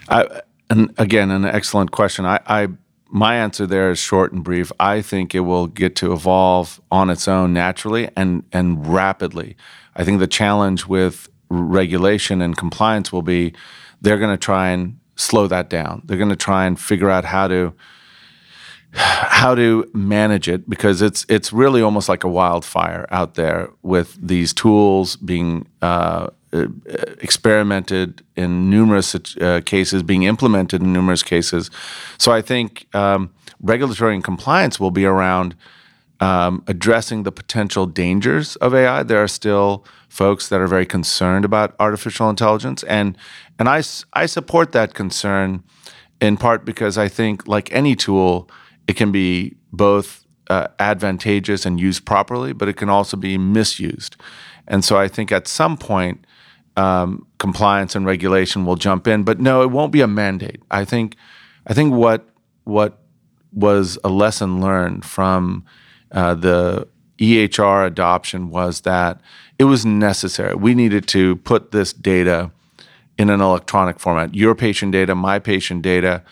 I, 0.08 0.42
and 0.70 0.94
again, 0.96 1.30
an 1.30 1.44
excellent 1.44 1.90
question. 1.90 2.24
I, 2.24 2.40
I 2.46 2.68
my 3.12 3.34
answer 3.34 3.66
there 3.66 3.90
is 3.90 3.98
short 3.98 4.32
and 4.32 4.44
brief. 4.44 4.70
I 4.78 5.02
think 5.02 5.34
it 5.34 5.40
will 5.40 5.66
get 5.66 5.96
to 5.96 6.12
evolve 6.12 6.80
on 6.92 7.10
its 7.10 7.26
own 7.26 7.52
naturally 7.52 8.08
and 8.16 8.44
and 8.52 8.86
rapidly. 8.86 9.56
I 9.96 10.04
think 10.04 10.20
the 10.20 10.28
challenge 10.28 10.86
with 10.86 11.28
regulation 11.50 12.40
and 12.40 12.56
compliance 12.56 13.12
will 13.12 13.22
be 13.22 13.52
they're 14.00 14.18
going 14.18 14.32
to 14.32 14.38
try 14.38 14.68
and 14.68 14.98
slow 15.16 15.48
that 15.48 15.68
down. 15.68 16.02
They're 16.04 16.16
going 16.16 16.30
to 16.30 16.36
try 16.36 16.64
and 16.66 16.78
figure 16.78 17.10
out 17.10 17.24
how 17.24 17.48
to 17.48 17.74
how 18.92 19.54
to 19.54 19.88
manage 19.92 20.48
it 20.48 20.68
because 20.68 21.02
it's 21.02 21.26
it's 21.28 21.52
really 21.52 21.82
almost 21.82 22.08
like 22.08 22.24
a 22.24 22.28
wildfire 22.28 23.06
out 23.10 23.34
there 23.34 23.70
with 23.82 24.16
these 24.20 24.52
tools 24.52 25.16
being 25.16 25.66
uh, 25.82 26.28
experimented 26.52 28.22
in 28.36 28.68
numerous 28.70 29.14
uh, 29.14 29.60
cases, 29.64 30.02
being 30.02 30.24
implemented 30.24 30.82
in 30.82 30.92
numerous 30.92 31.22
cases. 31.22 31.70
So 32.18 32.32
I 32.32 32.42
think 32.42 32.86
um, 32.94 33.32
regulatory 33.60 34.14
and 34.14 34.24
compliance 34.24 34.80
will 34.80 34.90
be 34.90 35.04
around 35.04 35.54
um, 36.20 36.62
addressing 36.66 37.22
the 37.22 37.32
potential 37.32 37.86
dangers 37.86 38.56
of 38.56 38.74
AI. 38.74 39.02
There 39.02 39.22
are 39.22 39.28
still 39.28 39.84
folks 40.08 40.48
that 40.48 40.60
are 40.60 40.66
very 40.66 40.86
concerned 40.86 41.44
about 41.44 41.74
artificial 41.78 42.28
intelligence, 42.28 42.82
and 42.84 43.16
and 43.58 43.68
I 43.68 43.82
I 44.12 44.26
support 44.26 44.72
that 44.72 44.92
concern 44.94 45.62
in 46.20 46.36
part 46.36 46.64
because 46.64 46.98
I 46.98 47.08
think 47.08 47.46
like 47.46 47.72
any 47.72 47.96
tool, 47.96 48.50
it 48.86 48.96
can 48.96 49.10
be 49.12 49.56
both 49.72 50.26
uh, 50.50 50.66
advantageous 50.78 51.64
and 51.64 51.80
used 51.80 52.04
properly, 52.04 52.52
but 52.52 52.68
it 52.68 52.76
can 52.76 52.90
also 52.90 53.16
be 53.16 53.38
misused. 53.38 54.16
And 54.68 54.84
so 54.84 54.98
I 54.98 55.08
think 55.08 55.32
at 55.32 55.48
some 55.48 55.76
point 55.76 56.26
um, 56.76 57.26
compliance 57.38 57.94
and 57.94 58.06
regulation 58.06 58.64
will 58.64 58.76
jump 58.76 59.06
in. 59.06 59.22
But 59.22 59.40
no, 59.40 59.62
it 59.62 59.70
won't 59.70 59.92
be 59.92 60.00
a 60.00 60.06
mandate. 60.06 60.62
I 60.70 60.84
think 60.84 61.16
I 61.66 61.74
think 61.74 61.94
what 61.94 62.28
what 62.64 62.98
was 63.52 63.98
a 64.04 64.08
lesson 64.08 64.60
learned 64.60 65.04
from 65.04 65.64
uh, 66.12 66.34
the 66.34 66.88
EHR 67.18 67.86
adoption 67.86 68.50
was 68.50 68.82
that 68.82 69.20
it 69.58 69.64
was 69.64 69.84
necessary. 69.84 70.54
We 70.54 70.74
needed 70.74 71.06
to 71.08 71.36
put 71.36 71.70
this 71.70 71.92
data 71.92 72.50
in 73.18 73.28
an 73.28 73.40
electronic 73.40 74.00
format, 74.00 74.34
your 74.34 74.54
patient 74.54 74.92
data, 74.92 75.14
my 75.14 75.38
patient 75.38 75.82
data. 75.82 76.22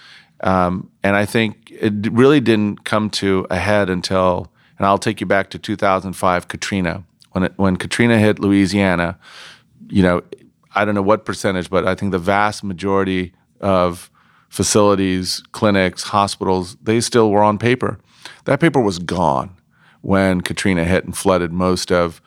Um, 0.41 0.91
and 1.03 1.17
I 1.17 1.27
think 1.27 1.71
it 1.71 1.93
really 2.11 2.41
didn't 2.41 2.85
come 2.85 3.11
to 3.11 3.47
a 3.51 3.59
head 3.59 3.91
until, 3.91 4.51
and 4.79 4.87
I'll 4.87 4.97
take 4.97 5.21
you 5.21 5.27
back 5.27 5.51
to 5.51 5.59
2005 5.59 6.49
Katrina. 6.49 7.05
When, 7.33 7.45
it, 7.45 7.53
when 7.57 7.77
Katrina 7.77 8.19
hit 8.19 8.39
Louisiana, 8.39 9.19
you 9.89 10.03
know, 10.03 10.23
I 10.75 10.85
don't 10.85 10.95
know 10.95 11.03
what 11.03 11.25
percentage, 11.25 11.71
but 11.71 11.87
I 11.87 11.95
think 11.95 12.13
the 12.13 12.19
vast 12.19 12.63
majority 12.63 13.33
of 13.61 14.11
facilities, 14.49 15.43
clinics, 15.53 16.03
hospitals, 16.05 16.77
they 16.83 17.01
still 17.01 17.31
were 17.31 17.43
on 17.43 17.59
paper. 17.59 17.99
That 18.45 18.61
paper 18.61 18.81
was 18.81 18.99
gone 18.99 19.57
when 20.01 20.41
Katrina 20.41 20.85
hit 20.85 21.05
and 21.05 21.17
flooded 21.17 21.53
most 21.53 21.91
of 21.91 22.21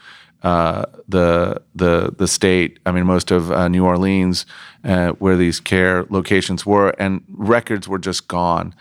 uh, 0.43 0.85
the 1.07 1.61
the 1.75 2.13
the 2.17 2.27
state. 2.27 2.79
I 2.85 2.91
mean, 2.91 3.05
most 3.05 3.31
of 3.31 3.51
uh, 3.51 3.67
New 3.67 3.85
Orleans, 3.85 4.45
uh, 4.83 5.09
where 5.13 5.37
these 5.37 5.59
care 5.59 6.05
locations 6.09 6.65
were, 6.65 6.89
and 6.97 7.23
records 7.29 7.87
were 7.87 7.99
just 7.99 8.27
gone. 8.27 8.73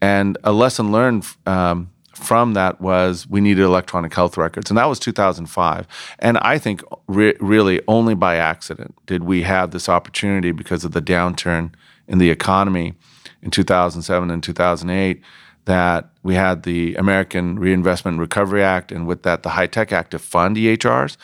And 0.00 0.38
a 0.44 0.52
lesson 0.52 0.92
learned 0.92 1.26
um, 1.46 1.90
from 2.20 2.54
that 2.54 2.80
was 2.80 3.26
we 3.28 3.40
needed 3.40 3.62
electronic 3.62 4.14
health 4.14 4.36
records, 4.36 4.70
and 4.70 4.78
that 4.78 4.86
was 4.86 4.98
2005. 4.98 5.86
And 6.18 6.38
I 6.38 6.58
think 6.58 6.82
re- 7.08 7.36
really 7.40 7.80
only 7.88 8.14
by 8.14 8.36
accident 8.36 8.94
did 9.06 9.24
we 9.24 9.42
have 9.42 9.70
this 9.70 9.88
opportunity 9.88 10.52
because 10.52 10.84
of 10.84 10.92
the 10.92 11.02
downturn 11.02 11.72
in 12.06 12.18
the 12.18 12.30
economy 12.30 12.94
in 13.42 13.50
2007 13.50 14.30
and 14.30 14.42
2008 14.42 15.22
that 15.64 16.10
we 16.22 16.34
had 16.34 16.62
the 16.64 16.94
American 16.96 17.58
Reinvestment 17.58 18.14
and 18.14 18.20
Recovery 18.20 18.62
Act, 18.62 18.90
and 18.92 19.06
with 19.06 19.22
that, 19.22 19.42
the 19.42 19.50
HITECH 19.50 19.92
Act 19.92 20.10
to 20.12 20.18
fund 20.18 20.56
EHRs. 20.56 21.16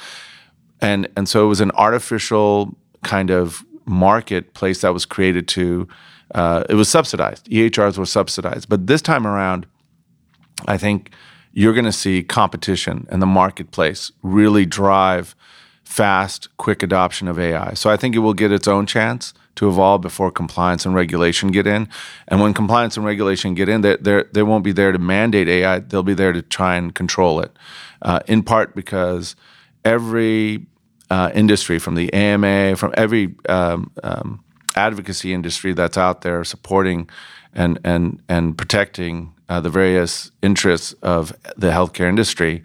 And, 0.81 1.09
and 1.17 1.29
so 1.29 1.45
it 1.45 1.49
was 1.49 1.61
an 1.61 1.73
artificial 1.73 2.77
kind 3.03 3.31
of 3.31 3.65
marketplace 3.87 4.83
that 4.83 4.93
was 4.93 5.07
created 5.07 5.49
to, 5.49 5.89
uh, 6.35 6.65
it 6.69 6.75
was 6.75 6.89
subsidized. 6.89 7.47
EHRs 7.47 7.97
were 7.99 8.07
subsidized. 8.07 8.69
But 8.69 8.87
this 8.87 9.01
time 9.01 9.27
around, 9.27 9.67
I 10.67 10.79
think 10.79 11.11
you're 11.53 11.73
going 11.73 11.85
to 11.87 11.93
see 11.93 12.23
competition 12.23 13.07
in 13.11 13.21
the 13.21 13.27
marketplace 13.27 14.13
really 14.23 14.67
drive 14.67 15.35
fast, 15.85 16.55
quick 16.57 16.83
adoption 16.83 17.29
of 17.29 17.39
AI. 17.39 17.75
So 17.75 17.91
I 17.91 17.97
think 17.97 18.15
it 18.15 18.19
will 18.19 18.35
get 18.35 18.53
its 18.53 18.69
own 18.69 18.87
chance 18.87 19.33
to 19.55 19.69
evolve 19.69 20.03
before 20.03 20.31
compliance 20.31 20.85
and 20.85 20.95
regulation 20.95 21.51
get 21.51 21.67
in. 21.67 21.89
And 22.29 22.41
when 22.41 22.53
compliance 22.53 22.97
and 22.97 23.07
regulation 23.07 23.55
get 23.55 23.69
in, 23.69 23.81
they 23.81 23.97
they 24.33 24.43
won't 24.43 24.65
be 24.65 24.73
there 24.73 24.93
to 24.93 24.99
mandate 24.99 25.49
AI. 25.49 25.79
They'll 25.79 26.03
be 26.03 26.15
there 26.15 26.33
to 26.33 26.43
try 26.43 26.77
and 26.77 26.95
control 26.95 27.41
it. 27.41 27.57
Uh, 28.03 28.21
in 28.27 28.43
part 28.43 28.75
because 28.75 29.35
every 29.85 30.67
uh, 31.09 31.31
industry, 31.35 31.79
from 31.79 31.95
the 31.95 32.13
AMA, 32.13 32.77
from 32.77 32.93
every 32.97 33.35
um, 33.49 33.91
um, 34.03 34.45
advocacy 34.75 35.33
industry 35.33 35.73
that's 35.73 35.97
out 35.97 36.21
there 36.21 36.45
supporting 36.45 37.09
and 37.55 37.79
and 37.85 38.21
and 38.29 38.59
protecting 38.59 39.33
uh, 39.49 39.61
the 39.61 39.71
various 39.71 40.31
interests 40.43 40.93
of 41.03 41.33
the 41.57 41.71
healthcare 41.71 42.09
industry 42.09 42.63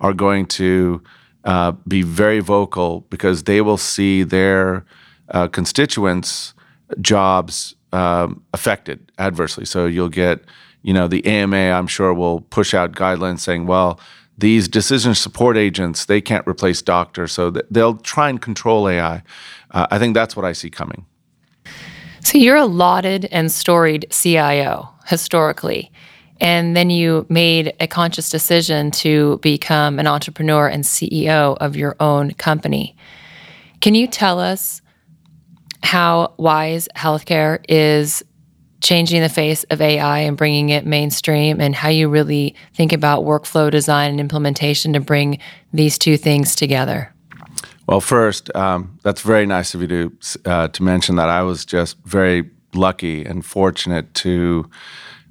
are 0.00 0.12
going 0.12 0.46
to 0.46 1.02
uh, 1.44 1.72
be 1.86 2.02
very 2.02 2.40
vocal 2.40 3.02
because 3.10 3.44
they 3.44 3.60
will 3.60 3.76
see 3.76 4.22
their 4.22 4.84
uh, 5.28 5.48
constituents' 5.48 6.54
jobs 7.00 7.74
um, 7.92 8.42
affected 8.52 9.12
adversely. 9.18 9.64
So 9.64 9.86
you'll 9.86 10.08
get, 10.08 10.40
you 10.82 10.92
know, 10.92 11.06
the 11.06 11.24
AMA, 11.26 11.56
I'm 11.56 11.86
sure, 11.86 12.12
will 12.12 12.40
push 12.40 12.74
out 12.74 12.92
guidelines 12.92 13.40
saying, 13.40 13.66
well, 13.66 14.00
these 14.36 14.66
decision 14.66 15.14
support 15.14 15.56
agents, 15.56 16.06
they 16.06 16.20
can't 16.20 16.46
replace 16.46 16.82
doctors. 16.82 17.32
So 17.32 17.50
they'll 17.70 17.96
try 17.98 18.28
and 18.28 18.40
control 18.40 18.88
AI. 18.88 19.22
Uh, 19.70 19.86
I 19.90 19.98
think 19.98 20.14
that's 20.14 20.34
what 20.34 20.44
I 20.44 20.52
see 20.52 20.70
coming. 20.70 21.06
So 22.20 22.38
you're 22.38 22.56
a 22.56 22.64
lauded 22.64 23.26
and 23.30 23.52
storied 23.52 24.06
CIO 24.10 24.88
historically. 25.06 25.92
And 26.44 26.76
then 26.76 26.90
you 26.90 27.24
made 27.30 27.72
a 27.80 27.86
conscious 27.86 28.28
decision 28.28 28.90
to 28.90 29.38
become 29.38 29.98
an 29.98 30.06
entrepreneur 30.06 30.68
and 30.68 30.84
CEO 30.84 31.56
of 31.56 31.74
your 31.74 31.96
own 32.00 32.34
company. 32.34 32.94
Can 33.80 33.94
you 33.94 34.06
tell 34.06 34.38
us 34.38 34.82
how 35.82 36.34
Wise 36.36 36.86
Healthcare 36.94 37.64
is 37.66 38.22
changing 38.82 39.22
the 39.22 39.30
face 39.30 39.64
of 39.70 39.80
AI 39.80 40.18
and 40.18 40.36
bringing 40.36 40.68
it 40.68 40.84
mainstream, 40.84 41.62
and 41.62 41.74
how 41.74 41.88
you 41.88 42.10
really 42.10 42.54
think 42.74 42.92
about 42.92 43.24
workflow 43.24 43.70
design 43.70 44.10
and 44.10 44.20
implementation 44.20 44.92
to 44.92 45.00
bring 45.00 45.38
these 45.72 45.96
two 45.96 46.18
things 46.18 46.54
together? 46.54 47.10
Well, 47.86 48.02
first, 48.02 48.54
um, 48.54 48.98
that's 49.02 49.22
very 49.22 49.46
nice 49.46 49.74
of 49.74 49.80
you 49.80 49.88
to 49.88 50.12
uh, 50.44 50.68
to 50.68 50.82
mention 50.82 51.16
that. 51.16 51.30
I 51.30 51.40
was 51.40 51.64
just 51.64 51.96
very 52.04 52.50
lucky 52.74 53.24
and 53.24 53.42
fortunate 53.46 54.12
to 54.14 54.68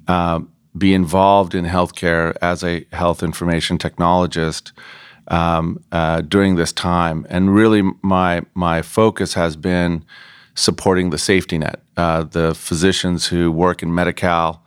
uh, 0.08 0.40
be 0.76 0.92
involved 0.94 1.54
in 1.54 1.64
healthcare 1.64 2.36
as 2.42 2.64
a 2.64 2.86
health 2.92 3.22
information 3.22 3.78
technologist 3.78 4.72
um, 5.28 5.82
uh, 5.92 6.20
during 6.20 6.56
this 6.56 6.72
time, 6.72 7.26
and 7.30 7.54
really, 7.54 7.82
my 8.02 8.42
my 8.54 8.82
focus 8.82 9.34
has 9.34 9.56
been 9.56 10.04
supporting 10.54 11.10
the 11.10 11.18
safety 11.18 11.58
net, 11.58 11.80
uh, 11.96 12.24
the 12.24 12.54
physicians 12.54 13.26
who 13.26 13.50
work 13.50 13.82
in 13.82 13.92
Medi-Cal, 13.94 14.62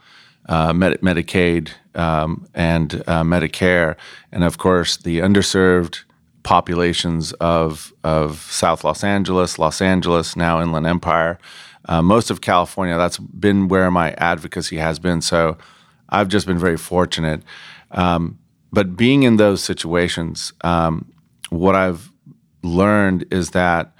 uh, 0.49 0.73
Med- 0.73 0.99
Medicaid, 1.01 1.69
um, 1.95 2.47
and 2.53 3.03
uh, 3.07 3.23
Medicare, 3.23 3.95
and 4.31 4.43
of 4.43 4.57
course 4.57 4.97
the 4.97 5.19
underserved 5.19 6.03
populations 6.43 7.33
of 7.33 7.93
of 8.03 8.39
South 8.49 8.83
Los 8.83 9.03
Angeles, 9.03 9.59
Los 9.59 9.81
Angeles, 9.81 10.35
now 10.35 10.61
Inland 10.61 10.87
Empire, 10.87 11.37
uh, 11.85 12.01
most 12.01 12.31
of 12.31 12.41
California. 12.41 12.97
That's 12.97 13.17
been 13.17 13.67
where 13.67 13.91
my 13.91 14.11
advocacy 14.13 14.77
has 14.77 14.97
been. 14.97 15.21
So 15.21 15.57
I've 16.09 16.27
just 16.27 16.47
been 16.47 16.59
very 16.59 16.77
fortunate. 16.77 17.43
Um, 17.91 18.39
but 18.71 18.95
being 18.95 19.23
in 19.23 19.37
those 19.37 19.63
situations, 19.63 20.53
um, 20.61 21.11
what 21.49 21.75
I've 21.75 22.11
learned 22.63 23.25
is 23.31 23.51
that 23.51 23.93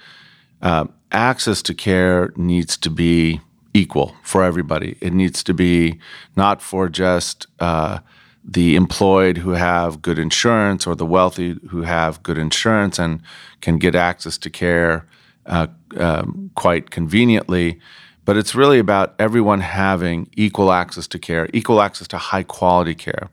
uh, 0.62 0.86
access 1.12 1.62
to 1.64 1.74
care 1.74 2.34
needs 2.36 2.78
to 2.78 2.90
be 2.90 3.40
equal 3.74 4.16
for 4.24 4.44
everybody. 4.44 4.98
It 5.02 5.14
needs 5.14 5.44
to 5.44 5.54
be 5.54 6.00
not 6.36 6.62
for 6.62 6.90
just 6.90 7.48
uh, 7.60 8.00
the 8.44 8.76
employed 8.76 9.38
who 9.38 9.52
have 9.52 10.02
good 10.02 10.18
insurance 10.18 10.88
or 10.88 10.96
the 10.96 11.06
wealthy 11.06 11.58
who 11.70 11.84
have 11.84 12.24
good 12.24 12.38
insurance 12.38 12.98
and 12.98 13.22
can 13.62 13.78
get 13.78 13.94
access 13.96 14.38
to 14.40 14.50
care 14.50 15.08
uh, 15.46 15.68
um, 15.98 16.52
quite 16.56 16.90
conveniently. 16.90 17.80
But 18.28 18.36
it's 18.36 18.54
really 18.54 18.78
about 18.78 19.16
everyone 19.20 19.62
having 19.62 20.30
equal 20.36 20.74
access 20.74 21.08
to 21.08 21.18
care, 21.18 21.48
equal 21.54 21.80
access 21.80 22.10
to 22.10 22.18
high 22.18 22.44
quality 22.44 22.94
care, 22.94 23.30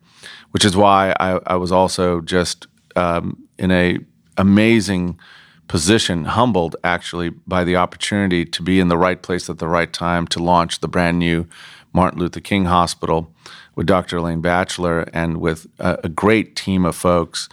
which 0.53 0.65
is 0.65 0.77
why 0.77 1.13
I, 1.19 1.41
I 1.47 1.57
was 1.57 1.73
also 1.73 2.21
just 2.21 2.69
um, 2.95 3.43
in 3.59 3.73
a 3.73 3.99
amazing 4.39 5.19
position, 5.67 6.27
humbled 6.27 6.77
actually 6.85 7.31
by 7.31 7.65
the 7.65 7.75
opportunity 7.75 8.45
to 8.45 8.63
be 8.63 8.79
in 8.79 8.87
the 8.87 8.97
right 8.97 9.21
place 9.21 9.51
at 9.51 9.59
the 9.59 9.67
right 9.67 9.93
time 9.93 10.29
to 10.29 10.41
launch 10.41 10.79
the 10.79 10.87
brand 10.87 11.19
new 11.19 11.49
Martin 11.93 12.21
Luther 12.21 12.39
King 12.39 12.67
Hospital 12.67 13.35
with 13.75 13.87
Dr. 13.87 14.19
Elaine 14.19 14.43
Batchelor 14.43 15.09
and 15.13 15.41
with 15.41 15.67
a, 15.81 15.99
a 16.05 16.09
great 16.09 16.55
team 16.55 16.85
of 16.85 16.95
folks. 16.95 17.49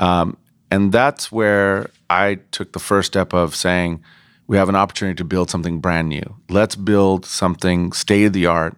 Um, 0.00 0.36
and 0.72 0.90
that's 0.90 1.30
where 1.30 1.88
I 2.08 2.40
took 2.50 2.72
the 2.72 2.80
first 2.80 3.06
step 3.06 3.32
of 3.32 3.54
saying, 3.54 4.02
we 4.50 4.56
have 4.56 4.68
an 4.68 4.74
opportunity 4.74 5.14
to 5.14 5.22
build 5.22 5.48
something 5.48 5.78
brand 5.78 6.08
new. 6.08 6.34
Let's 6.48 6.74
build 6.74 7.24
something 7.24 7.92
state 7.92 8.24
of 8.24 8.32
the 8.32 8.46
art 8.46 8.76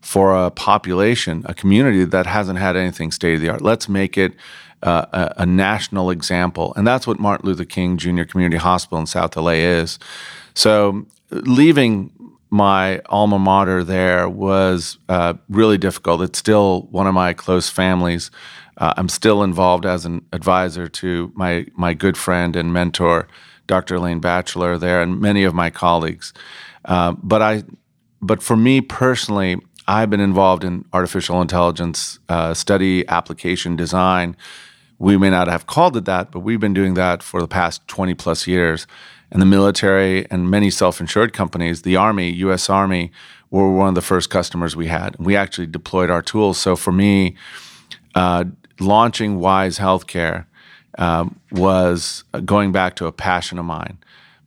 for 0.00 0.34
a 0.34 0.50
population, 0.50 1.44
a 1.46 1.54
community 1.54 2.04
that 2.04 2.26
hasn't 2.26 2.58
had 2.58 2.74
anything 2.74 3.12
state 3.12 3.36
of 3.36 3.40
the 3.40 3.48
art. 3.48 3.62
Let's 3.62 3.88
make 3.88 4.18
it 4.18 4.34
uh, 4.82 5.06
a, 5.12 5.42
a, 5.42 5.46
national 5.46 6.10
example. 6.10 6.72
And 6.76 6.84
that's 6.84 7.06
what 7.06 7.20
Martin 7.20 7.46
Luther 7.46 7.64
King 7.64 7.96
Jr. 7.96 8.24
Community 8.24 8.56
Hospital 8.56 8.98
in 8.98 9.06
South 9.06 9.36
LA 9.36 9.52
is. 9.52 10.00
So 10.52 11.06
leaving 11.30 12.10
my 12.50 12.98
alma 13.06 13.38
mater 13.38 13.84
there 13.84 14.28
was 14.28 14.98
uh, 15.08 15.34
really 15.48 15.78
difficult. 15.78 16.22
It's 16.22 16.40
still 16.40 16.88
one 16.90 17.06
of 17.06 17.14
my 17.14 17.34
close 17.34 17.68
families. 17.68 18.32
Uh, 18.78 18.94
I'm 18.96 19.08
still 19.08 19.44
involved 19.44 19.86
as 19.86 20.06
an 20.06 20.26
advisor 20.32 20.88
to 20.88 21.30
my, 21.36 21.66
my 21.76 21.94
good 21.94 22.16
friend 22.16 22.56
and 22.56 22.72
mentor, 22.72 23.28
Dr. 23.66 23.96
Elaine 23.96 24.20
Batchelor, 24.20 24.78
there, 24.78 25.02
and 25.02 25.20
many 25.20 25.44
of 25.44 25.54
my 25.54 25.70
colleagues. 25.70 26.32
Uh, 26.84 27.14
but 27.22 27.42
I, 27.42 27.64
but 28.20 28.42
for 28.42 28.56
me 28.56 28.80
personally, 28.80 29.58
I've 29.86 30.10
been 30.10 30.20
involved 30.20 30.64
in 30.64 30.84
artificial 30.92 31.40
intelligence 31.42 32.18
uh, 32.28 32.54
study, 32.54 33.06
application 33.08 33.76
design, 33.76 34.36
we 34.98 35.16
may 35.16 35.30
not 35.30 35.48
have 35.48 35.66
called 35.66 35.96
it 35.96 36.04
that, 36.04 36.30
but 36.30 36.40
we've 36.40 36.60
been 36.60 36.74
doing 36.74 36.94
that 36.94 37.22
for 37.22 37.40
the 37.40 37.48
past 37.48 37.86
20 37.88 38.14
plus 38.14 38.46
years. 38.46 38.86
And 39.30 39.42
the 39.42 39.46
military 39.46 40.30
and 40.30 40.50
many 40.50 40.70
self 40.70 41.00
insured 41.00 41.32
companies, 41.32 41.82
the 41.82 41.96
Army, 41.96 42.30
US 42.30 42.70
Army, 42.70 43.10
were 43.50 43.74
one 43.74 43.88
of 43.88 43.94
the 43.94 44.02
first 44.02 44.30
customers 44.30 44.76
we 44.76 44.86
had. 44.86 45.16
We 45.18 45.36
actually 45.36 45.66
deployed 45.66 46.10
our 46.10 46.22
tools. 46.22 46.58
So 46.58 46.76
for 46.76 46.92
me, 46.92 47.36
uh, 48.14 48.44
launching 48.78 49.38
Wise 49.40 49.78
Healthcare 49.78 50.46
um, 50.98 51.40
was 51.50 52.24
going 52.44 52.72
back 52.72 52.96
to 52.96 53.06
a 53.06 53.12
passion 53.12 53.58
of 53.58 53.64
mine, 53.64 53.98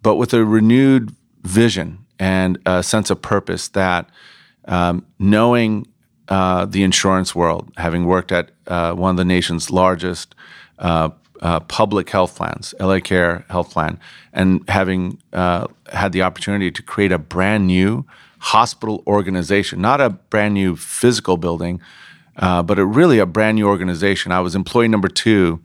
but 0.01 0.15
with 0.15 0.33
a 0.33 0.45
renewed 0.45 1.15
vision 1.43 2.05
and 2.19 2.57
a 2.65 2.83
sense 2.83 3.09
of 3.09 3.21
purpose 3.21 3.67
that 3.69 4.09
um, 4.65 5.05
knowing 5.19 5.87
uh, 6.27 6.65
the 6.65 6.83
insurance 6.83 7.33
world, 7.33 7.71
having 7.77 8.05
worked 8.05 8.31
at 8.31 8.51
uh, 8.67 8.93
one 8.93 9.11
of 9.11 9.17
the 9.17 9.25
nation's 9.25 9.71
largest 9.71 10.35
uh, 10.79 11.09
uh 11.41 11.59
public 11.61 12.09
health 12.09 12.35
plans, 12.35 12.73
LA 12.79 12.99
Care 12.99 13.45
Health 13.49 13.71
Plan, 13.71 13.99
and 14.33 14.67
having 14.67 15.19
uh, 15.33 15.67
had 15.93 16.11
the 16.11 16.23
opportunity 16.23 16.71
to 16.71 16.81
create 16.81 17.11
a 17.11 17.19
brand 17.19 17.67
new 17.67 18.05
hospital 18.39 19.03
organization, 19.07 19.79
not 19.81 20.01
a 20.01 20.09
brand 20.09 20.53
new 20.53 20.75
physical 20.75 21.37
building, 21.37 21.79
uh, 22.37 22.61
but 22.63 22.77
a 22.79 22.85
really 22.85 23.19
a 23.19 23.25
brand 23.25 23.55
new 23.55 23.67
organization. 23.67 24.31
I 24.31 24.39
was 24.39 24.55
employee 24.55 24.87
number 24.87 25.07
two 25.07 25.61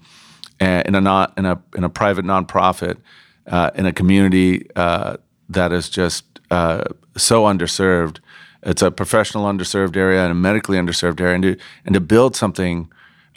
in 0.63 0.95
a 0.95 1.01
not 1.01 1.33
in 1.37 1.47
a 1.47 1.61
in 1.77 1.85
a 1.85 1.89
private 1.89 2.25
nonprofit 2.25 2.99
uh, 3.47 3.71
in 3.75 3.87
a 3.87 3.93
community 3.93 4.69
uh, 4.77 5.17
that 5.49 5.73
is 5.73 5.89
just 5.89 6.25
uh, 6.51 6.85
so 7.17 7.45
underserved. 7.45 8.19
It's 8.63 8.83
a 8.83 8.91
professional 8.91 9.45
underserved 9.47 9.97
area 9.97 10.23
and 10.23 10.31
a 10.31 10.35
medically 10.35 10.77
underserved 10.77 11.21
area, 11.21 11.35
and 11.35 11.43
to 11.43 11.57
and 11.85 11.95
to 11.95 12.01
build 12.01 12.37
something 12.37 12.91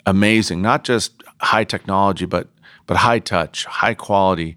amazing, 0.04 0.62
not 0.62 0.84
just 0.84 1.22
high 1.40 1.64
technology, 1.64 2.26
but 2.26 2.48
but 2.86 2.98
high 2.98 3.18
touch, 3.18 3.64
high 3.64 3.94
quality, 3.94 4.56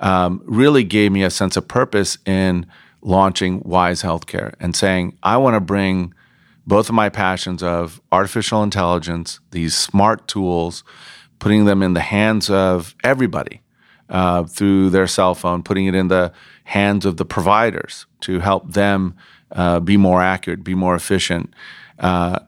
um, 0.00 0.42
really 0.44 0.84
gave 0.84 1.12
me 1.12 1.22
a 1.22 1.30
sense 1.30 1.56
of 1.56 1.66
purpose 1.66 2.18
in 2.26 2.66
launching 3.02 3.62
Wise 3.64 4.02
Healthcare 4.02 4.54
and 4.60 4.76
saying 4.76 5.16
I 5.22 5.38
want 5.38 5.54
to 5.54 5.60
bring 5.60 6.12
both 6.66 6.88
of 6.88 6.94
my 6.94 7.08
passions 7.08 7.62
of 7.62 8.00
artificial 8.12 8.62
intelligence, 8.62 9.40
these 9.50 9.74
smart 9.74 10.28
tools, 10.28 10.84
putting 11.40 11.64
them 11.64 11.82
in 11.82 11.94
the 11.94 12.00
hands 12.00 12.48
of 12.48 12.94
everybody 13.02 13.60
uh, 14.08 14.44
through 14.44 14.90
their 14.90 15.06
cell 15.06 15.34
phone, 15.34 15.62
putting 15.62 15.86
it 15.86 15.94
in 15.94 16.08
the 16.08 16.32
hands 16.64 17.04
of 17.04 17.16
the 17.16 17.24
providers 17.24 18.06
to 18.20 18.38
help 18.38 18.72
them 18.72 19.16
uh, 19.52 19.80
be 19.80 19.96
more 19.96 20.22
accurate, 20.22 20.62
be 20.62 20.74
more 20.74 20.94
efficient, 20.94 21.52
uh, 21.98 22.38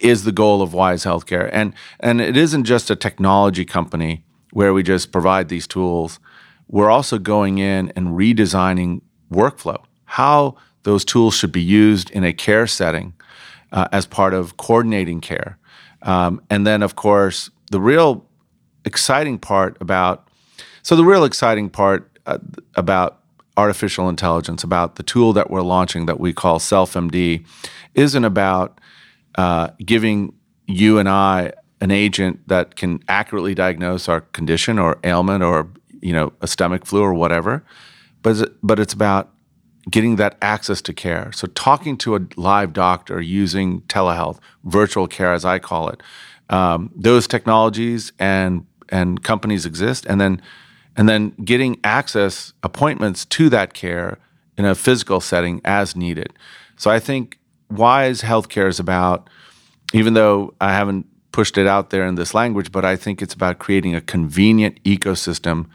is 0.00 0.24
the 0.24 0.32
goal 0.32 0.60
of 0.60 0.74
Wise 0.74 1.04
Healthcare. 1.04 1.48
And 1.52 1.72
and 2.00 2.20
it 2.20 2.36
isn't 2.36 2.64
just 2.64 2.90
a 2.90 2.96
technology 2.96 3.64
company 3.64 4.24
where 4.52 4.74
we 4.74 4.82
just 4.82 5.12
provide 5.12 5.48
these 5.48 5.66
tools. 5.66 6.20
We're 6.68 6.90
also 6.90 7.18
going 7.18 7.58
in 7.58 7.92
and 7.96 8.08
redesigning 8.08 9.00
workflow, 9.32 9.82
how 10.04 10.56
those 10.82 11.04
tools 11.04 11.34
should 11.34 11.52
be 11.52 11.62
used 11.62 12.10
in 12.10 12.24
a 12.24 12.32
care 12.32 12.66
setting 12.66 13.14
uh, 13.72 13.88
as 13.92 14.06
part 14.06 14.34
of 14.34 14.56
coordinating 14.56 15.20
care. 15.20 15.58
Um, 16.02 16.40
and 16.48 16.66
then, 16.66 16.82
of 16.82 16.96
course, 16.96 17.50
the 17.70 17.80
real 17.80 18.24
exciting 18.84 19.38
part 19.38 19.76
about 19.80 20.28
so 20.82 20.96
the 20.96 21.04
real 21.04 21.24
exciting 21.24 21.68
part 21.68 22.10
uh, 22.26 22.38
about 22.74 23.20
artificial 23.56 24.08
intelligence, 24.08 24.64
about 24.64 24.96
the 24.96 25.02
tool 25.02 25.32
that 25.34 25.50
we're 25.50 25.62
launching 25.62 26.06
that 26.06 26.18
we 26.18 26.32
call 26.32 26.58
SelfMD, 26.58 27.44
isn't 27.94 28.24
about 28.24 28.80
uh, 29.34 29.68
giving 29.84 30.32
you 30.66 30.98
and 30.98 31.08
I 31.08 31.52
an 31.80 31.90
agent 31.90 32.46
that 32.48 32.76
can 32.76 33.02
accurately 33.08 33.54
diagnose 33.54 34.08
our 34.08 34.20
condition 34.20 34.78
or 34.78 34.98
ailment 35.04 35.42
or 35.42 35.68
you 36.00 36.12
know 36.12 36.32
a 36.40 36.46
stomach 36.46 36.86
flu 36.86 37.02
or 37.02 37.14
whatever, 37.14 37.64
but 38.22 38.52
but 38.62 38.78
it's 38.78 38.92
about 38.92 39.30
getting 39.90 40.16
that 40.16 40.36
access 40.42 40.80
to 40.82 40.92
care. 40.92 41.32
So, 41.32 41.46
talking 41.48 41.96
to 41.98 42.16
a 42.16 42.20
live 42.36 42.72
doctor 42.72 43.20
using 43.20 43.82
telehealth, 43.82 44.38
virtual 44.64 45.06
care, 45.06 45.32
as 45.32 45.44
I 45.44 45.58
call 45.58 45.88
it, 45.88 46.02
um, 46.48 46.90
those 46.94 47.26
technologies 47.26 48.12
and 48.18 48.66
and 48.90 49.22
companies 49.22 49.66
exist, 49.66 50.06
and 50.06 50.20
then 50.20 50.42
and 50.96 51.08
then 51.08 51.30
getting 51.44 51.78
access 51.84 52.52
appointments 52.62 53.24
to 53.24 53.48
that 53.48 53.72
care 53.74 54.18
in 54.56 54.64
a 54.64 54.74
physical 54.74 55.20
setting 55.20 55.60
as 55.64 55.96
needed. 55.96 56.32
So, 56.76 56.90
I 56.90 56.98
think 56.98 57.38
Wise 57.70 58.22
Healthcare 58.22 58.68
is 58.68 58.80
about, 58.80 59.28
even 59.92 60.14
though 60.14 60.54
I 60.60 60.72
haven't 60.72 61.06
pushed 61.32 61.56
it 61.56 61.66
out 61.66 61.90
there 61.90 62.06
in 62.06 62.16
this 62.16 62.34
language, 62.34 62.72
but 62.72 62.84
I 62.84 62.96
think 62.96 63.22
it's 63.22 63.34
about 63.34 63.58
creating 63.58 63.94
a 63.94 64.00
convenient 64.00 64.82
ecosystem 64.82 65.66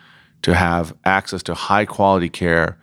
to 0.41 0.53
have 0.53 0.93
access 1.05 1.41
to 1.43 1.53
high 1.53 1.85
quality 1.85 2.29
care 2.29 2.77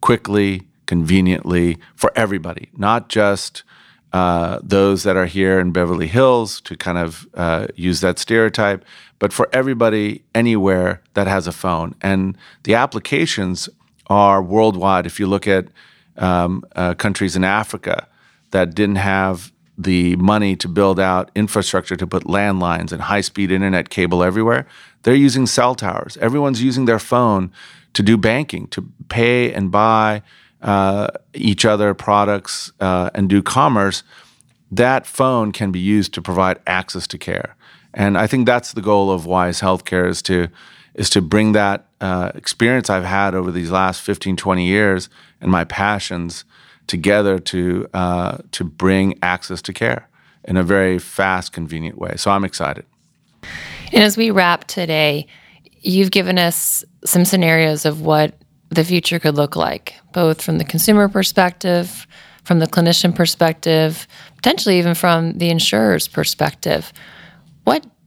quickly, 0.00 0.62
conveniently 0.86 1.78
for 1.94 2.12
everybody, 2.16 2.70
not 2.76 3.08
just 3.08 3.64
uh, 4.12 4.60
those 4.62 5.02
that 5.04 5.16
are 5.16 5.26
here 5.26 5.58
in 5.58 5.72
Beverly 5.72 6.06
Hills 6.06 6.60
to 6.62 6.76
kind 6.76 6.98
of 6.98 7.26
uh, 7.34 7.66
use 7.74 8.00
that 8.00 8.18
stereotype, 8.18 8.84
but 9.22 9.32
for 9.32 9.48
everybody 9.52 10.20
anywhere 10.34 11.00
that 11.14 11.28
has 11.28 11.46
a 11.46 11.52
phone. 11.52 11.94
And 12.02 12.36
the 12.64 12.74
applications 12.74 13.68
are 14.08 14.42
worldwide. 14.42 15.06
If 15.06 15.20
you 15.20 15.28
look 15.28 15.46
at 15.46 15.68
um, 16.16 16.64
uh, 16.74 16.94
countries 16.94 17.36
in 17.36 17.44
Africa 17.44 18.08
that 18.50 18.74
didn't 18.74 18.96
have 18.96 19.52
the 19.78 20.16
money 20.16 20.56
to 20.56 20.66
build 20.66 20.98
out 20.98 21.30
infrastructure 21.36 21.94
to 21.94 22.04
put 22.04 22.24
landlines 22.24 22.90
and 22.90 23.02
high 23.02 23.20
speed 23.20 23.52
internet 23.52 23.90
cable 23.90 24.24
everywhere, 24.24 24.66
they're 25.04 25.14
using 25.14 25.46
cell 25.46 25.76
towers. 25.76 26.16
Everyone's 26.16 26.60
using 26.60 26.86
their 26.86 26.98
phone 26.98 27.52
to 27.92 28.02
do 28.02 28.16
banking, 28.16 28.66
to 28.70 28.88
pay 29.08 29.52
and 29.52 29.70
buy 29.70 30.22
uh, 30.62 31.06
each 31.32 31.64
other 31.64 31.94
products 31.94 32.72
uh, 32.80 33.10
and 33.14 33.28
do 33.28 33.40
commerce. 33.40 34.02
That 34.72 35.06
phone 35.06 35.52
can 35.52 35.70
be 35.70 35.78
used 35.78 36.12
to 36.14 36.20
provide 36.20 36.58
access 36.66 37.06
to 37.06 37.18
care. 37.18 37.54
And 37.94 38.16
I 38.16 38.26
think 38.26 38.46
that's 38.46 38.72
the 38.72 38.80
goal 38.80 39.10
of 39.10 39.26
Wise 39.26 39.60
Healthcare 39.60 40.08
is 40.08 40.22
to 40.22 40.48
is 40.94 41.08
to 41.10 41.22
bring 41.22 41.52
that 41.52 41.86
uh, 42.00 42.32
experience 42.34 42.90
I've 42.90 43.04
had 43.04 43.34
over 43.34 43.50
these 43.50 43.70
last 43.70 44.02
15, 44.02 44.36
20 44.36 44.66
years 44.66 45.08
and 45.40 45.50
my 45.50 45.64
passions 45.64 46.44
together 46.86 47.38
to 47.38 47.88
uh, 47.94 48.38
to 48.52 48.64
bring 48.64 49.18
access 49.22 49.62
to 49.62 49.72
care 49.72 50.08
in 50.44 50.56
a 50.56 50.62
very 50.62 50.98
fast, 50.98 51.52
convenient 51.52 51.98
way. 51.98 52.14
So 52.16 52.30
I'm 52.30 52.44
excited. 52.44 52.84
And 53.92 54.02
as 54.02 54.16
we 54.16 54.30
wrap 54.30 54.64
today, 54.66 55.26
you've 55.80 56.10
given 56.10 56.38
us 56.38 56.84
some 57.04 57.24
scenarios 57.24 57.84
of 57.84 58.00
what 58.00 58.34
the 58.70 58.84
future 58.84 59.18
could 59.18 59.34
look 59.34 59.54
like, 59.54 59.94
both 60.12 60.40
from 60.40 60.58
the 60.58 60.64
consumer 60.64 61.08
perspective, 61.08 62.06
from 62.44 62.58
the 62.58 62.66
clinician 62.66 63.14
perspective, 63.14 64.06
potentially 64.36 64.78
even 64.78 64.94
from 64.94 65.38
the 65.38 65.50
insurer's 65.50 66.08
perspective. 66.08 66.92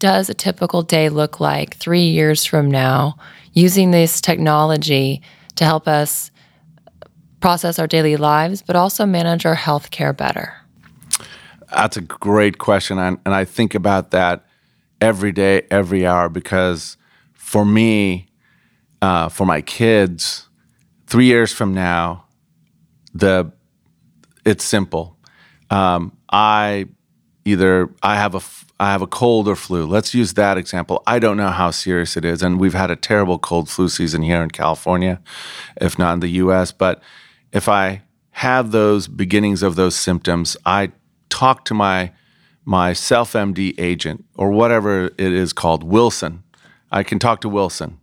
Does 0.06 0.30
a 0.30 0.36
typical 0.36 0.84
day 0.84 1.10
look 1.10 1.39
like 1.39 1.78
three 1.78 2.10
years 2.10 2.46
from 2.46 2.70
now 2.70 3.18
using 3.54 3.89
this 3.89 4.22
technology 4.22 5.24
to 5.56 5.65
help 5.65 5.88
us 5.88 6.30
process 7.39 7.80
our 7.80 7.88
daily 7.88 8.15
lives, 8.15 8.62
but 8.62 8.76
also 8.76 9.08
manage 9.08 9.48
our 9.48 9.56
health 9.56 9.89
care 9.89 10.13
better? 10.13 10.54
That's 11.72 11.98
a 11.98 12.02
great 12.02 12.60
question. 12.60 13.00
And, 13.00 13.18
and 13.26 13.34
I 13.34 13.46
think 13.46 13.74
about 13.74 14.12
that 14.12 14.46
every 15.02 15.32
day, 15.32 15.63
every 15.72 16.06
hour, 16.06 16.30
because 16.30 16.98
for 17.34 17.65
me, 17.65 18.28
uh, 19.02 19.30
for 19.30 19.48
my 19.48 19.62
kids, 19.62 20.48
three 21.08 21.26
years 21.26 21.52
from 21.52 21.74
now, 21.74 22.26
the 23.12 23.52
it's 24.46 24.63
simple. 24.63 25.18
Um, 25.72 26.15
I 26.32 26.89
either 27.45 27.89
I 28.03 28.15
have 28.15 28.36
a 28.36 28.41
I 28.77 28.91
have 28.91 29.01
a 29.01 29.08
cold 29.08 29.47
or 29.47 29.55
flu. 29.55 29.86
Let's 29.86 30.13
use 30.13 30.34
that 30.34 30.58
example. 30.58 31.01
I 31.08 31.19
don't 31.19 31.38
know 31.38 31.49
how 31.49 31.71
serious 31.71 32.17
it 32.17 32.25
is, 32.25 32.43
and 32.43 32.60
we've 32.60 32.73
had 32.73 32.91
a 32.91 32.95
terrible 32.97 33.39
cold 33.39 33.69
flu 33.69 33.88
season 33.88 34.23
here 34.23 34.41
in 34.41 34.51
California, 34.51 35.21
if 35.79 35.97
not 35.97 36.13
in 36.13 36.19
the 36.19 36.27
U.S. 36.27 36.73
But 36.73 37.01
if 37.53 37.69
I 37.69 38.01
have 38.31 38.71
those 38.71 39.08
beginnings 39.08 39.63
of 39.63 39.75
those 39.75 39.95
symptoms, 39.95 40.58
I 40.65 40.91
talk 41.29 41.63
to 41.65 41.73
my 41.73 42.12
my 42.65 42.93
self 42.93 43.34
MD 43.34 43.75
agent 43.77 44.25
or 44.36 44.51
whatever 44.51 45.05
it 45.05 45.19
is 45.19 45.53
called, 45.53 45.84
Wilson. 45.84 46.43
I 46.91 47.03
can 47.03 47.19
talk 47.19 47.41
to 47.41 47.49
Wilson, 47.49 47.99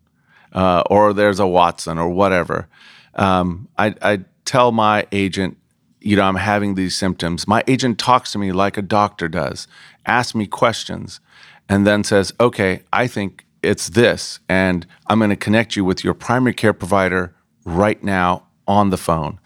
uh, 0.52 0.84
or 0.88 1.12
there's 1.12 1.40
a 1.40 1.46
Watson 1.46 1.98
or 1.98 2.08
whatever. 2.08 2.68
Um, 3.14 3.68
I, 3.76 3.94
I 4.00 4.20
tell 4.44 4.72
my 4.72 5.06
agent, 5.12 5.58
you 6.04 6.16
know, 6.16 6.22
I'm 6.22 6.36
having 6.36 6.74
these 6.74 6.96
symptoms. 6.96 7.46
My 7.46 7.62
agent 7.66 7.98
talks 7.98 8.32
to 8.32 8.38
me 8.38 8.52
like 8.52 8.76
a 8.76 8.82
doctor 8.82 9.28
does, 9.28 9.66
asks 10.06 10.34
me 10.34 10.46
questions, 10.46 11.20
and 11.68 11.86
then 11.86 12.04
says, 12.04 12.32
okay, 12.40 12.82
I 12.92 13.06
think 13.06 13.46
it's 13.62 13.90
this, 13.90 14.40
and 14.48 14.86
I'm 15.06 15.18
going 15.18 15.30
to 15.30 15.36
connect 15.36 15.76
you 15.76 15.84
with 15.84 16.02
your 16.02 16.14
primary 16.14 16.54
care 16.54 16.72
provider 16.72 17.34
right 17.64 18.02
now 18.02 18.46
on 18.66 18.90
the 18.90 18.96
phone 18.96 19.38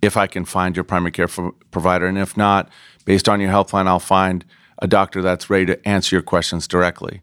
if 0.00 0.16
I 0.16 0.26
can 0.26 0.44
find 0.44 0.76
your 0.76 0.84
primary 0.84 1.12
care 1.12 1.28
provider. 1.28 2.06
And 2.06 2.18
if 2.18 2.36
not, 2.36 2.70
based 3.04 3.28
on 3.28 3.40
your 3.40 3.50
health 3.50 3.70
plan, 3.70 3.88
I'll 3.88 3.98
find 3.98 4.44
a 4.78 4.86
doctor 4.86 5.22
that's 5.22 5.50
ready 5.50 5.66
to 5.66 5.88
answer 5.88 6.16
your 6.16 6.22
questions 6.22 6.68
directly. 6.68 7.22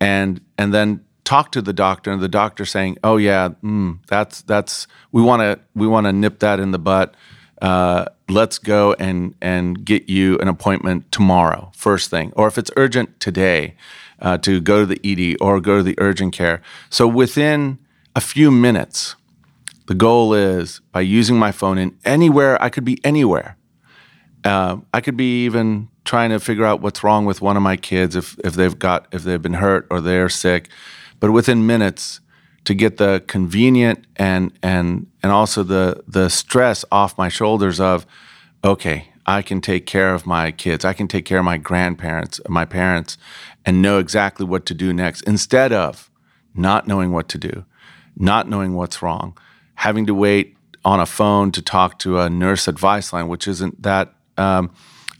And, 0.00 0.40
and 0.56 0.72
then 0.72 1.04
talk 1.24 1.52
to 1.52 1.62
the 1.62 1.72
doctor 1.72 2.10
and 2.10 2.20
the 2.20 2.28
doctor 2.28 2.64
saying, 2.64 2.98
"Oh 3.04 3.16
yeah, 3.16 3.50
mm, 3.62 3.98
that's 4.06 4.42
that's 4.42 4.86
we 5.12 5.22
want 5.22 5.40
to 5.40 5.60
we 5.74 5.86
want 5.86 6.06
to 6.06 6.12
nip 6.12 6.40
that 6.40 6.60
in 6.60 6.72
the 6.72 6.78
butt. 6.78 7.14
Uh, 7.62 8.06
let's 8.28 8.58
go 8.58 8.92
and 8.94 9.36
and 9.40 9.84
get 9.84 10.08
you 10.08 10.36
an 10.38 10.48
appointment 10.48 11.10
tomorrow, 11.12 11.70
first 11.76 12.10
thing, 12.10 12.32
or 12.34 12.48
if 12.48 12.58
it's 12.58 12.72
urgent 12.76 13.20
today, 13.20 13.76
uh, 14.20 14.36
to 14.38 14.60
go 14.60 14.84
to 14.84 14.86
the 14.86 15.00
ED 15.04 15.36
or 15.40 15.60
go 15.60 15.76
to 15.76 15.82
the 15.84 15.94
urgent 15.98 16.34
care. 16.34 16.60
So 16.90 17.06
within 17.06 17.78
a 18.16 18.20
few 18.20 18.50
minutes, 18.50 19.14
the 19.86 19.94
goal 19.94 20.34
is 20.34 20.80
by 20.90 21.02
using 21.02 21.38
my 21.38 21.52
phone 21.52 21.78
in 21.78 21.96
anywhere, 22.04 22.60
I 22.60 22.68
could 22.68 22.84
be 22.84 22.98
anywhere. 23.04 23.56
Uh, 24.44 24.78
I 24.92 25.00
could 25.00 25.16
be 25.16 25.44
even 25.44 25.88
trying 26.04 26.30
to 26.30 26.40
figure 26.40 26.64
out 26.64 26.80
what's 26.80 27.04
wrong 27.04 27.26
with 27.26 27.40
one 27.40 27.56
of 27.56 27.62
my 27.62 27.76
kids 27.76 28.16
if, 28.16 28.36
if 28.40 28.54
they've 28.54 28.76
got 28.76 29.06
if 29.12 29.22
they've 29.22 29.40
been 29.40 29.54
hurt 29.54 29.86
or 29.88 30.00
they're 30.00 30.28
sick, 30.28 30.68
but 31.20 31.30
within 31.30 31.64
minutes 31.64 32.18
to 32.64 32.74
get 32.74 32.96
the 32.96 33.22
convenient 33.26 34.06
and 34.16 34.52
and 34.62 35.06
and 35.22 35.32
also 35.32 35.62
the 35.62 36.02
the 36.06 36.28
stress 36.28 36.84
off 36.90 37.18
my 37.18 37.28
shoulders 37.28 37.80
of 37.80 38.06
okay, 38.64 39.08
I 39.26 39.42
can 39.42 39.60
take 39.60 39.86
care 39.86 40.14
of 40.14 40.26
my 40.26 40.52
kids, 40.52 40.84
I 40.84 40.92
can 40.92 41.08
take 41.08 41.24
care 41.24 41.38
of 41.38 41.44
my 41.44 41.58
grandparents, 41.58 42.40
my 42.48 42.64
parents, 42.64 43.18
and 43.64 43.82
know 43.82 43.98
exactly 43.98 44.46
what 44.46 44.66
to 44.66 44.74
do 44.74 44.92
next 44.92 45.22
instead 45.22 45.72
of 45.72 46.10
not 46.54 46.86
knowing 46.86 47.12
what 47.12 47.28
to 47.30 47.38
do, 47.38 47.64
not 48.16 48.48
knowing 48.48 48.74
what's 48.74 49.02
wrong 49.02 49.36
having 49.82 50.06
to 50.06 50.14
wait 50.14 50.56
on 50.84 51.00
a 51.00 51.06
phone 51.06 51.50
to 51.52 51.60
talk 51.60 51.98
to 51.98 52.20
a 52.20 52.30
nurse 52.30 52.68
advice 52.68 53.12
line, 53.12 53.26
which 53.26 53.48
isn't 53.48 53.82
that 53.82 54.14
um, 54.36 54.70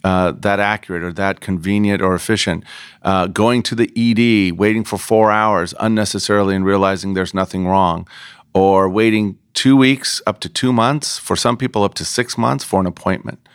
uh, 0.04 0.32
that 0.32 0.60
accurate 0.60 1.02
or 1.02 1.12
that 1.12 1.40
convenient 1.40 2.02
or 2.02 2.14
efficient. 2.14 2.64
Uh, 3.02 3.26
going 3.26 3.62
to 3.62 3.74
the 3.74 3.90
ED, 3.96 4.58
waiting 4.58 4.84
for 4.84 4.98
four 4.98 5.30
hours 5.30 5.74
unnecessarily 5.80 6.54
and 6.54 6.64
realizing 6.64 7.14
there's 7.14 7.34
nothing 7.34 7.66
wrong, 7.66 8.06
or 8.54 8.88
waiting 8.88 9.38
two 9.54 9.76
weeks 9.76 10.20
up 10.26 10.40
to 10.40 10.48
two 10.48 10.72
months, 10.72 11.18
for 11.18 11.36
some 11.36 11.56
people 11.56 11.84
up 11.84 11.94
to 11.94 12.04
six 12.04 12.36
months 12.36 12.64
for 12.64 12.80
an 12.80 12.86
appointment. 12.86 13.46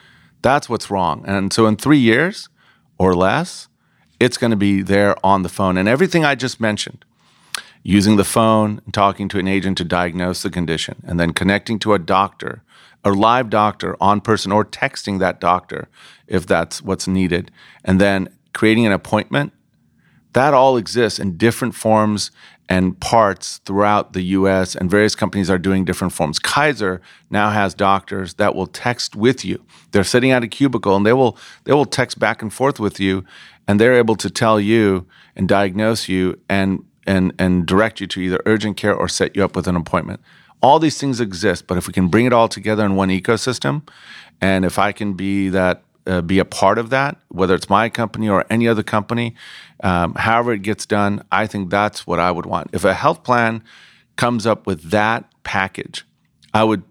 That's 0.41 0.69
what's 0.69 0.89
wrong. 0.89 1.23
And 1.27 1.51
so 1.51 1.67
in 1.67 1.75
three 1.75 1.97
years 1.97 2.49
or 2.97 3.15
less, 3.15 3.67
it's 4.19 4.37
going 4.37 4.51
to 4.51 4.57
be 4.57 4.81
there 4.81 5.15
on 5.25 5.43
the 5.43 5.49
phone. 5.49 5.77
And 5.77 5.87
everything 5.87 6.25
I 6.25 6.35
just 6.35 6.59
mentioned 6.59 7.03
using 7.83 8.17
the 8.17 8.23
phone 8.23 8.81
and 8.85 8.93
talking 8.93 9.29
to 9.29 9.39
an 9.39 9.47
agent 9.47 9.77
to 9.77 9.83
diagnose 9.83 10.43
the 10.43 10.49
condition, 10.49 11.01
and 11.05 11.19
then 11.19 11.33
connecting 11.33 11.79
to 11.79 11.93
a 11.93 11.99
doctor, 11.99 12.63
a 13.03 13.11
live 13.11 13.49
doctor 13.49 13.95
on 14.01 14.21
person, 14.21 14.51
or 14.51 14.65
texting 14.65 15.19
that 15.19 15.39
doctor 15.39 15.87
if 16.27 16.45
that's 16.45 16.81
what's 16.81 17.07
needed, 17.07 17.51
and 17.83 18.01
then 18.01 18.27
creating 18.53 18.85
an 18.85 18.91
appointment. 18.91 19.53
That 20.33 20.53
all 20.53 20.77
exists 20.77 21.19
in 21.19 21.37
different 21.37 21.73
forms 21.73 22.31
and 22.69 22.99
parts 22.99 23.59
throughout 23.59 24.13
the 24.13 24.21
US, 24.21 24.75
and 24.75 24.91
various 24.91 25.15
companies 25.15 25.49
are 25.49 25.57
doing 25.57 25.85
different 25.85 26.13
forms. 26.13 26.37
Kaiser 26.37 27.01
now 27.29 27.49
has 27.49 27.73
doctors 27.73 28.35
that 28.35 28.55
will 28.55 28.67
text 28.67 29.15
with 29.15 29.45
you. 29.45 29.63
They're 29.91 30.03
sitting 30.03 30.31
at 30.31 30.43
a 30.43 30.47
cubicle 30.47 30.95
and 30.95 31.05
they 31.05 31.13
will 31.13 31.37
they 31.63 31.73
will 31.73 31.85
text 31.85 32.19
back 32.19 32.41
and 32.41 32.53
forth 32.53 32.79
with 32.79 32.99
you, 32.99 33.23
and 33.67 33.79
they're 33.79 33.97
able 33.97 34.15
to 34.17 34.29
tell 34.29 34.59
you 34.59 35.07
and 35.35 35.47
diagnose 35.47 36.09
you 36.09 36.39
and 36.49 36.83
and 37.07 37.33
and 37.39 37.65
direct 37.65 37.99
you 38.01 38.07
to 38.07 38.21
either 38.21 38.39
urgent 38.45 38.77
care 38.77 38.93
or 38.93 39.07
set 39.07 39.35
you 39.35 39.43
up 39.43 39.55
with 39.55 39.67
an 39.67 39.75
appointment. 39.75 40.19
All 40.61 40.79
these 40.79 40.97
things 40.99 41.19
exist, 41.19 41.67
but 41.67 41.77
if 41.77 41.87
we 41.87 41.93
can 41.93 42.07
bring 42.07 42.25
it 42.25 42.33
all 42.33 42.47
together 42.47 42.85
in 42.85 42.95
one 42.95 43.09
ecosystem, 43.09 43.87
and 44.41 44.65
if 44.65 44.77
I 44.77 44.91
can 44.91 45.13
be 45.13 45.49
that 45.49 45.83
uh, 46.05 46.21
be 46.21 46.39
a 46.39 46.45
part 46.45 46.77
of 46.77 46.89
that, 46.89 47.17
whether 47.29 47.53
it's 47.53 47.69
my 47.69 47.89
company 47.89 48.29
or 48.29 48.45
any 48.49 48.67
other 48.67 48.83
company, 48.83 49.35
um, 49.83 50.13
however 50.15 50.53
it 50.53 50.61
gets 50.61 50.85
done, 50.85 51.21
I 51.31 51.47
think 51.47 51.69
that's 51.69 52.07
what 52.07 52.19
I 52.19 52.31
would 52.31 52.45
want. 52.45 52.69
If 52.73 52.83
a 52.85 52.93
health 52.93 53.23
plan 53.23 53.63
comes 54.15 54.45
up 54.47 54.65
with 54.65 54.89
that 54.91 55.29
package, 55.43 56.05
I 56.53 56.63
would 56.63 56.83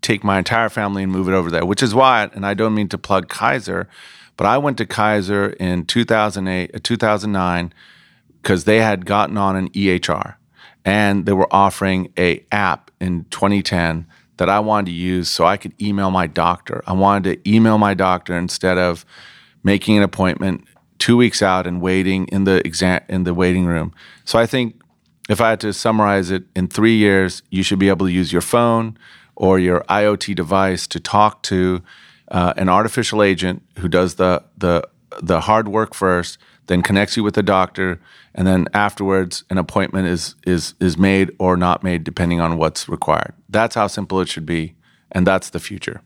take 0.00 0.24
my 0.24 0.38
entire 0.38 0.68
family 0.68 1.02
and 1.02 1.12
move 1.12 1.28
it 1.28 1.32
over 1.32 1.50
there, 1.50 1.64
which 1.64 1.82
is 1.82 1.94
why, 1.94 2.28
and 2.34 2.44
I 2.44 2.54
don't 2.54 2.74
mean 2.74 2.88
to 2.88 2.98
plug 2.98 3.28
Kaiser, 3.28 3.88
but 4.36 4.46
I 4.46 4.58
went 4.58 4.78
to 4.78 4.86
Kaiser 4.86 5.50
in 5.50 5.84
2008, 5.84 6.82
2009, 6.82 7.72
because 8.42 8.64
they 8.64 8.80
had 8.80 9.06
gotten 9.06 9.38
on 9.38 9.56
an 9.56 9.68
EHR 9.70 10.34
and 10.84 11.26
they 11.26 11.32
were 11.32 11.52
offering 11.52 12.12
a 12.18 12.44
app 12.50 12.90
in 13.00 13.24
2010 13.30 14.06
that 14.38 14.48
I 14.48 14.58
wanted 14.58 14.86
to 14.86 14.92
use 14.92 15.28
so 15.28 15.46
I 15.46 15.56
could 15.56 15.80
email 15.80 16.10
my 16.10 16.26
doctor. 16.26 16.82
I 16.86 16.92
wanted 16.92 17.44
to 17.44 17.50
email 17.50 17.78
my 17.78 17.94
doctor 17.94 18.36
instead 18.36 18.78
of 18.78 19.06
making 19.62 19.96
an 19.96 20.02
appointment 20.02 20.64
two 20.98 21.16
weeks 21.16 21.42
out 21.42 21.66
and 21.66 21.80
waiting 21.80 22.26
in 22.28 22.44
the 22.44 22.66
exam 22.66 23.00
in 23.08 23.24
the 23.24 23.34
waiting 23.34 23.66
room. 23.66 23.94
So 24.24 24.38
I 24.38 24.46
think 24.46 24.80
if 25.28 25.40
I 25.40 25.50
had 25.50 25.60
to 25.60 25.72
summarize 25.72 26.30
it 26.30 26.44
in 26.56 26.68
three 26.68 26.96
years, 26.96 27.42
you 27.50 27.62
should 27.62 27.78
be 27.78 27.88
able 27.88 28.06
to 28.06 28.12
use 28.12 28.32
your 28.32 28.42
phone 28.42 28.98
or 29.36 29.58
your 29.58 29.80
IoT 29.88 30.34
device 30.34 30.86
to 30.88 31.00
talk 31.00 31.42
to 31.44 31.82
uh, 32.30 32.54
an 32.56 32.68
artificial 32.68 33.22
agent 33.22 33.62
who 33.78 33.88
does 33.88 34.16
the 34.16 34.42
the 34.56 34.88
the 35.20 35.40
hard 35.42 35.68
work 35.68 35.94
first, 35.94 36.38
then 36.72 36.82
connects 36.82 37.16
you 37.16 37.22
with 37.22 37.34
the 37.34 37.42
doctor, 37.42 38.00
and 38.34 38.46
then 38.46 38.66
afterwards 38.72 39.44
an 39.50 39.58
appointment 39.58 40.08
is 40.08 40.34
is 40.46 40.74
is 40.80 40.96
made 40.96 41.30
or 41.38 41.56
not 41.56 41.84
made 41.84 42.02
depending 42.02 42.40
on 42.40 42.56
what's 42.56 42.88
required. 42.88 43.34
That's 43.50 43.74
how 43.74 43.86
simple 43.86 44.20
it 44.20 44.28
should 44.28 44.46
be, 44.46 44.74
and 45.12 45.26
that's 45.26 45.50
the 45.50 45.60
future. 45.60 46.00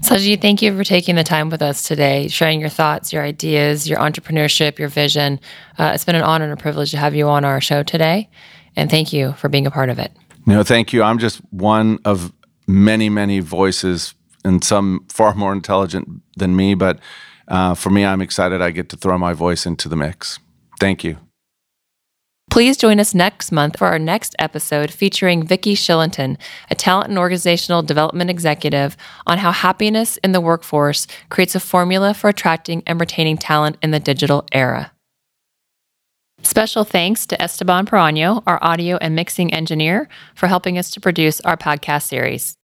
Sajid, 0.00 0.40
thank 0.40 0.62
you 0.62 0.76
for 0.76 0.82
taking 0.82 1.14
the 1.14 1.22
time 1.22 1.50
with 1.50 1.62
us 1.62 1.82
today, 1.82 2.26
sharing 2.26 2.58
your 2.58 2.70
thoughts, 2.70 3.12
your 3.12 3.22
ideas, 3.22 3.88
your 3.88 3.98
entrepreneurship, 3.98 4.78
your 4.78 4.88
vision. 4.88 5.38
Uh, 5.78 5.92
it's 5.94 6.04
been 6.04 6.16
an 6.16 6.22
honor 6.22 6.44
and 6.44 6.54
a 6.54 6.56
privilege 6.56 6.90
to 6.90 6.96
have 6.96 7.14
you 7.14 7.28
on 7.28 7.44
our 7.44 7.60
show 7.60 7.82
today, 7.82 8.28
and 8.76 8.90
thank 8.90 9.12
you 9.12 9.34
for 9.34 9.48
being 9.48 9.66
a 9.66 9.70
part 9.70 9.90
of 9.90 9.98
it. 9.98 10.10
No, 10.46 10.62
thank 10.62 10.92
you. 10.92 11.02
I'm 11.02 11.18
just 11.18 11.38
one 11.52 11.98
of 12.04 12.32
many, 12.66 13.10
many 13.10 13.40
voices, 13.40 14.14
and 14.42 14.64
some 14.64 15.04
far 15.08 15.34
more 15.34 15.52
intelligent 15.52 16.08
than 16.36 16.56
me. 16.56 16.74
But 16.74 16.98
uh, 17.50 17.74
for 17.74 17.90
me, 17.90 18.04
I'm 18.04 18.22
excited 18.22 18.62
I 18.62 18.70
get 18.70 18.88
to 18.90 18.96
throw 18.96 19.18
my 19.18 19.32
voice 19.32 19.66
into 19.66 19.88
the 19.88 19.96
mix. 19.96 20.38
Thank 20.78 21.04
you. 21.04 21.18
Please 22.50 22.76
join 22.76 22.98
us 22.98 23.14
next 23.14 23.52
month 23.52 23.78
for 23.78 23.86
our 23.86 23.98
next 23.98 24.34
episode 24.40 24.90
featuring 24.90 25.46
Vicki 25.46 25.76
Shillington, 25.76 26.36
a 26.68 26.74
talent 26.74 27.08
and 27.08 27.18
organizational 27.18 27.82
development 27.82 28.28
executive, 28.28 28.96
on 29.24 29.38
how 29.38 29.52
happiness 29.52 30.16
in 30.24 30.32
the 30.32 30.40
workforce 30.40 31.06
creates 31.28 31.54
a 31.54 31.60
formula 31.60 32.12
for 32.12 32.28
attracting 32.28 32.82
and 32.88 32.98
retaining 32.98 33.36
talent 33.36 33.76
in 33.82 33.92
the 33.92 34.00
digital 34.00 34.46
era. 34.50 34.90
Special 36.42 36.84
thanks 36.84 37.26
to 37.26 37.40
Esteban 37.40 37.86
Perano, 37.86 38.42
our 38.46 38.58
audio 38.62 38.96
and 38.96 39.14
mixing 39.14 39.54
engineer, 39.54 40.08
for 40.34 40.48
helping 40.48 40.76
us 40.76 40.90
to 40.90 41.00
produce 41.00 41.40
our 41.42 41.56
podcast 41.56 42.08
series. 42.08 42.56